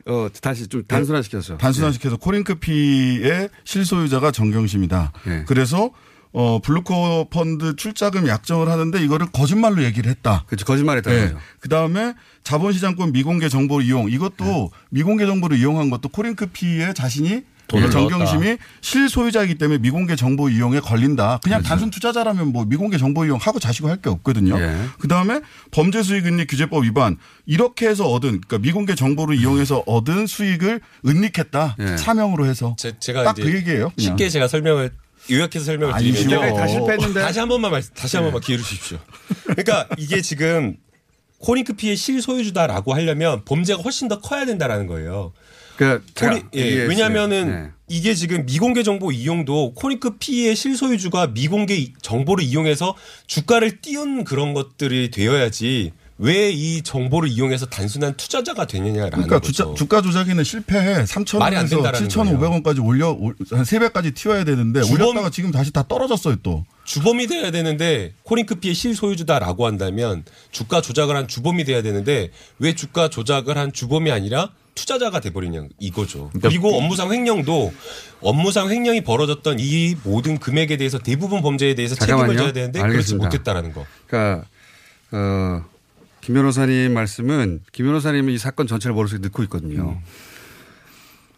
[0.06, 5.14] 어 다시 좀 단순화시켜서 단순화시켜서 코링크피의 실소유자가 정경심이다.
[5.26, 5.44] 네.
[5.48, 5.92] 그래서
[6.34, 10.44] 어 블루코 펀드 출자금 약정을 하는데 이거를 거짓말로 얘기를 했다.
[10.48, 10.66] 그렇죠.
[10.66, 11.38] 거짓말했다는 거죠.
[11.60, 12.14] 그 다음에
[12.44, 14.70] 자본시장권 미공개 정보 이용 이것도 네.
[14.90, 18.64] 미공개 정보를 이용한 것도 코링크피의 자신이 돈을 정경심이 넣었다.
[18.82, 21.40] 실소유자이기 때문에 미공개 정보 이용에 걸린다.
[21.44, 21.70] 그냥 그렇죠.
[21.70, 24.60] 단순 투자자라면 뭐 미공개 정보 이용 하고 자시고 할 게 없거든요.
[24.60, 24.76] 예.
[25.00, 25.40] 그 다음에
[25.72, 31.76] 범죄 수익 은닉 규제법 위반 이렇게 해서 얻은 그러니까 미공개 정보를 이용해서 얻은 수익을 은닉했다.
[31.80, 31.96] 예.
[31.96, 33.92] 차명으로 해서 제, 제가 딱 그 얘기예요.
[33.96, 34.18] 그냥.
[34.18, 34.92] 쉽게 제가 설명을
[35.32, 36.14] 요약해서 설명을 아니죠.
[36.14, 36.42] 드리면요.
[36.42, 37.22] 내가 다 실패했는데.
[37.22, 38.98] 다시 한 번만 말씀, 다시 한 번만 기회를 주십시오.
[39.44, 40.76] 그러니까 이게 지금
[41.40, 45.34] 코링크피의 실소유주다라고 하려면 범죄가 훨씬 더 커야 된다라는 거예요.
[45.76, 52.96] 그 코리, 예, 왜냐하면은 이게 지금 미공개 정보 이용도 코링크피의 실소유주가 미공개 이- 정보를 이용해서
[53.28, 59.52] 주가를 띄운 그런 것들이 되어야지 왜 이 정보를 이용해서 단순한 투자자가 되느냐라는 그러니까 거죠.
[59.52, 61.06] 주가, 주가 조작에는 실패해
[61.40, 65.72] 말이 안 3,000원에서 된다라는 7,500원까지 올려 올- 한 3배까지 튀어야 되는데 주범- 올렸다가 지금 다시
[65.72, 66.66] 다 떨어졌어요 또.
[66.86, 73.58] 주범이 돼야 되는데 코링크피의 실소유주다라고 한다면 주가 조작을 한 주범이 돼야 되는데 왜 주가 조작을
[73.58, 76.30] 한 주범이 아니라 투자자가 돼버리냐 이거죠.
[76.30, 77.74] 그러니까 그리고 업무상 횡령도
[78.22, 82.40] 업무상 횡령이 벌어졌던 이 모든 금액에 대해서 대부분 범죄에 대해서 책임을 잠깐만요.
[82.40, 83.26] 져야 되는데 그렇지 알겠습니다.
[83.28, 83.86] 못했다라는 거.
[84.08, 84.46] 그러니까
[85.12, 85.64] 어,
[86.24, 90.00] 김 변호사님 말씀은 김 변호사님은 이 사건 전체를 머릿속에 넣고 있거든요.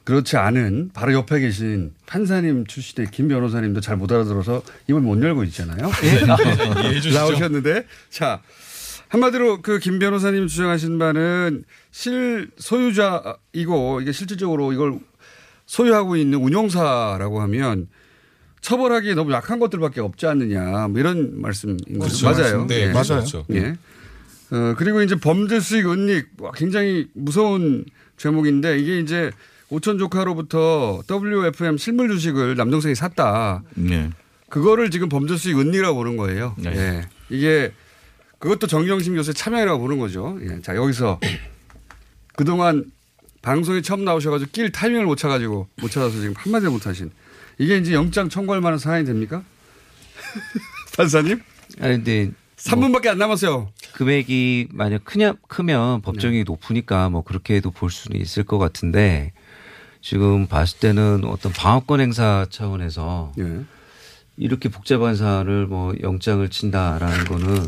[0.04, 5.44] 그렇지 않은 바로 옆에 계신 판사님 출신의 김 변호사님도 잘 못 알아들어서 입을 못 열고
[5.46, 5.90] 있잖아요.
[6.04, 7.18] 이해해 주시죠.
[7.18, 8.42] 나오셨는데 자
[9.10, 15.00] 한마디로 그 김 변호사님 주장하신 바는 실 소유자이고 이게 실질적으로 이걸
[15.66, 17.88] 소유하고 있는 운용사라고 하면
[18.62, 22.28] 처벌하기에 너무 약한 것들밖에 없지 않느냐 뭐 이런 말씀인 거죠.
[22.28, 22.44] 그렇죠.
[22.44, 22.68] 맞아요.
[22.68, 22.88] 네, 예.
[22.92, 23.06] 맞아요.
[23.08, 23.46] 그렇죠.
[23.52, 23.76] 예.
[24.56, 27.84] 어, 그리고 이제 범죄 수익 은닉 와, 굉장히 무서운
[28.16, 29.32] 제목인데 이게 이제
[29.70, 33.64] 오천 조카로부터 WFM 실물 주식을 남동생이 샀다.
[33.76, 34.10] 네.
[34.50, 36.56] 그거를 지금 범죄 수익 은닉이라고 보는 거예요.
[36.58, 36.72] 네.
[36.74, 37.08] 예.
[37.30, 37.74] 이게
[38.40, 40.38] 그것도 정경심 교수의 참여이라고 보는 거죠.
[40.42, 40.62] 예.
[40.62, 41.20] 자, 여기서
[42.38, 42.86] 그동안
[43.42, 47.12] 방송에 처음 나오셔가지고 낄 타이밍을 못 찾아가지고 못 찾아서 지금 한마디도 못 하신
[47.58, 49.44] 이게 이제 영장 청구할 만한 사안이 됩니까?
[50.96, 51.42] 판사님?
[51.82, 53.70] 아니, 근데 3분밖에 안 남았어요.
[53.94, 59.34] 금액이 만약 크냐 크면 법정이 높으니까 뭐 그렇게 해도 볼 수는 있을 것 같은데
[60.02, 63.62] 지금 봤을 때는 어떤 방어권 행사 차원에서 예.
[64.38, 67.68] 이렇게 복잡한 사안을 뭐 영장을 친다라는 거는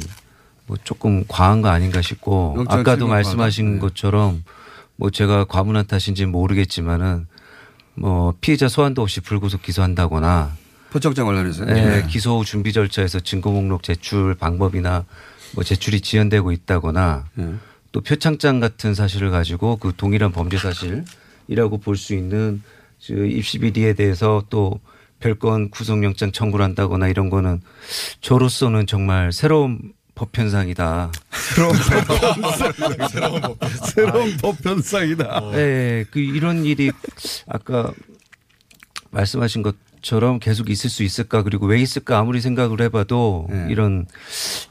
[0.68, 3.76] 뭐 조금 과한 거 아닌가 싶고 아까도 말씀하신.
[3.76, 3.80] 네.
[3.80, 4.44] 것처럼
[4.98, 7.28] 뭐 제가 과문한 탓인지는 모르겠지만은
[7.96, 10.56] 뭐 피해자 소환도 없이 불구속 기소한다거나
[10.90, 11.66] 포청장 관련해서요?
[11.68, 12.08] 네, 네.
[12.08, 15.06] 기소 준비 절차에서 증거 목록 제출 방법이나
[15.54, 17.54] 뭐 제출이 지연되고 있다거나 네.
[17.92, 22.62] 또 표창장 같은 사실을 가지고 그 동일한 범죄 사실이라고 볼 수 있는
[23.06, 24.80] 그 입시 비리에 대해서 또
[25.20, 27.62] 별건 구속영장 청구를 한다거나 이런 거는
[28.22, 31.12] 저로서는 정말 새로운 법 현상이다.
[31.56, 31.76] 새로운
[32.08, 33.58] 법 새로운 법
[33.94, 35.42] 새로운 법 현상이다.
[35.52, 36.92] 네, 그 이런 일이
[37.48, 37.92] 아까
[39.12, 44.06] 말씀하신 것 처럼 계속 있을 수 있을까 그리고 왜 있을까 아무리 생각을 해봐도 이런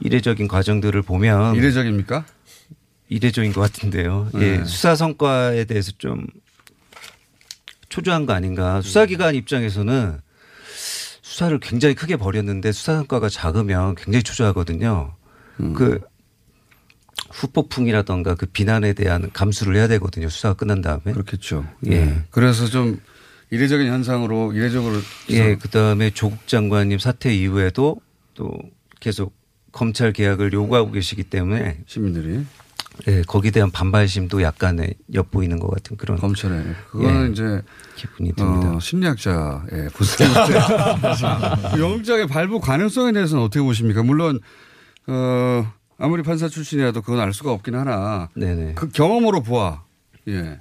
[0.00, 2.24] 이례적인 과정들을 보면 이례적입니까?
[3.08, 4.30] 이례적인 것 같은데요.
[4.34, 4.40] 네.
[4.60, 6.26] 예, 수사 성과에 대해서 좀
[7.88, 8.80] 초조한 거 아닌가.
[8.80, 10.20] 수사기관 입장에서는
[11.22, 15.14] 수사를 굉장히 크게 벌였는데 수사 성과가 작으면 굉장히 초조하거든요.
[15.74, 16.00] 그
[17.30, 20.28] 후폭풍이라던가 그 비난에 대한 감수를 해야 되거든요.
[20.28, 21.12] 수사가 끝난 다음에.
[21.12, 21.66] 그렇겠죠.
[21.86, 22.04] 예.
[22.04, 22.24] 네.
[22.30, 23.00] 그래서 좀
[23.50, 24.96] 이례적인 현상으로 이례적으로
[25.30, 28.00] 예, 그 다음에 조국 장관님 사퇴 이후에도
[28.34, 28.52] 또
[29.00, 29.34] 계속
[29.72, 32.44] 검찰 개혁을 요구하고 계시기 때문에 시민들이
[33.08, 37.62] 예, 거기에 대한 반발심도 약간의 엿보이는 것 같은 그런 검찰에 그거는 예, 이제
[37.94, 38.74] 기분이 듭니다.
[38.74, 44.02] 어, 심리학자의 분석인데 영장의 발부 가능성에 대해서는 어떻게 보십니까?
[44.02, 44.40] 물론
[45.06, 48.74] 어, 아무리 판사 출신이라도 그건 알 수가 없긴 하나 네네.
[48.74, 49.82] 그 경험으로 보아
[50.28, 50.58] 예.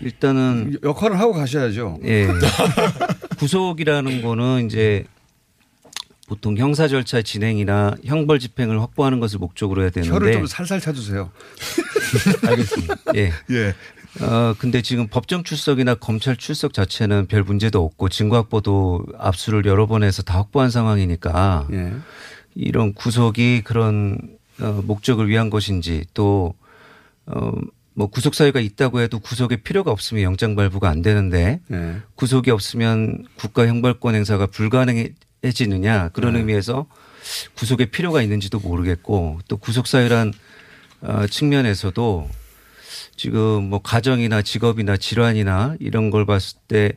[0.00, 1.98] 일단은 역할을 하고 가셔야죠.
[2.04, 2.28] 예.
[3.38, 5.04] 구속이라는 거는 이제
[6.30, 11.30] 보통 형사 절차 진행이나 형벌 집행을 확보하는 것을 목적으로 해야 되는데 혀를 좀 살살 차주세요.
[12.46, 12.96] 알겠습니다.
[13.16, 13.32] 예.
[13.50, 13.74] 예.
[14.24, 19.86] 어, 근데 지금 법정 출석이나 검찰 출석 자체는 별 문제도 없고 증거 확보도 압수를 여러
[19.86, 21.92] 번 해서 다 확보한 상황이니까 예.
[22.54, 24.18] 이런 구속이 그런
[24.60, 26.54] 어, 목적을 위한 것인지 또
[27.26, 27.52] 어,
[27.94, 31.96] 뭐 구속 사유가 있다고 해도 구속의 필요가 없으면 영장 발부가 안 되는데 예.
[32.14, 36.40] 구속이 없으면 국가 형벌권 행사가 불가능해지느냐 그런 네.
[36.40, 36.86] 의미에서
[37.54, 40.32] 구속의 필요가 있는지도 모르겠고 또 구속 사유란
[41.02, 42.28] 어, 측면에서도
[43.16, 46.92] 지금 뭐 가정이나 직업이나 질환이나 이런 걸 봤을 때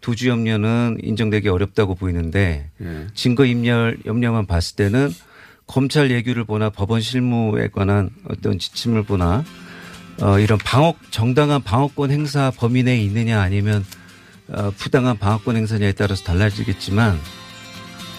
[0.00, 3.06] 도주 염려는 인정되기 어렵다고 보이는데 예.
[3.14, 5.10] 증거 인멸 염려만 봤을 때는
[5.66, 9.44] 검찰 예규를 보나 법원 실무에 관한 어떤 지침을 보나
[10.20, 13.84] 어, 이런 방어 정당한 방어권 행사 범위 내에 있느냐 아니면
[14.48, 17.18] 어, 부당한 방어권 행사냐에 따라서 달라지겠지만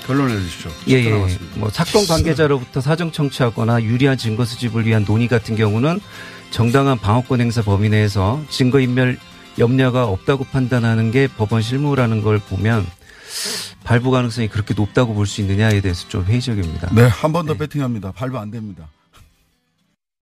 [0.06, 0.72] 결론해 주십시오.
[0.90, 1.10] 예, 예.
[1.10, 1.60] 남았습니다.
[1.60, 6.00] 뭐 사건 관계자로부터 사정 청취하거나 유리한 증거 수집을 위한 논의 같은 경우는
[6.52, 9.18] 정당한 방어권 행사 범위 내에서 증거 인멸
[9.58, 12.86] 염려가 없다고 판단하는 게 법원 실무라는 걸 보면
[13.84, 16.90] 발부 가능성이 그렇게 높다고 볼 수 있느냐에 대해서 좀 회의적입니다.
[16.94, 18.12] 네, 한 번더 배팅합니다.
[18.12, 18.88] 발부 안 됩니다.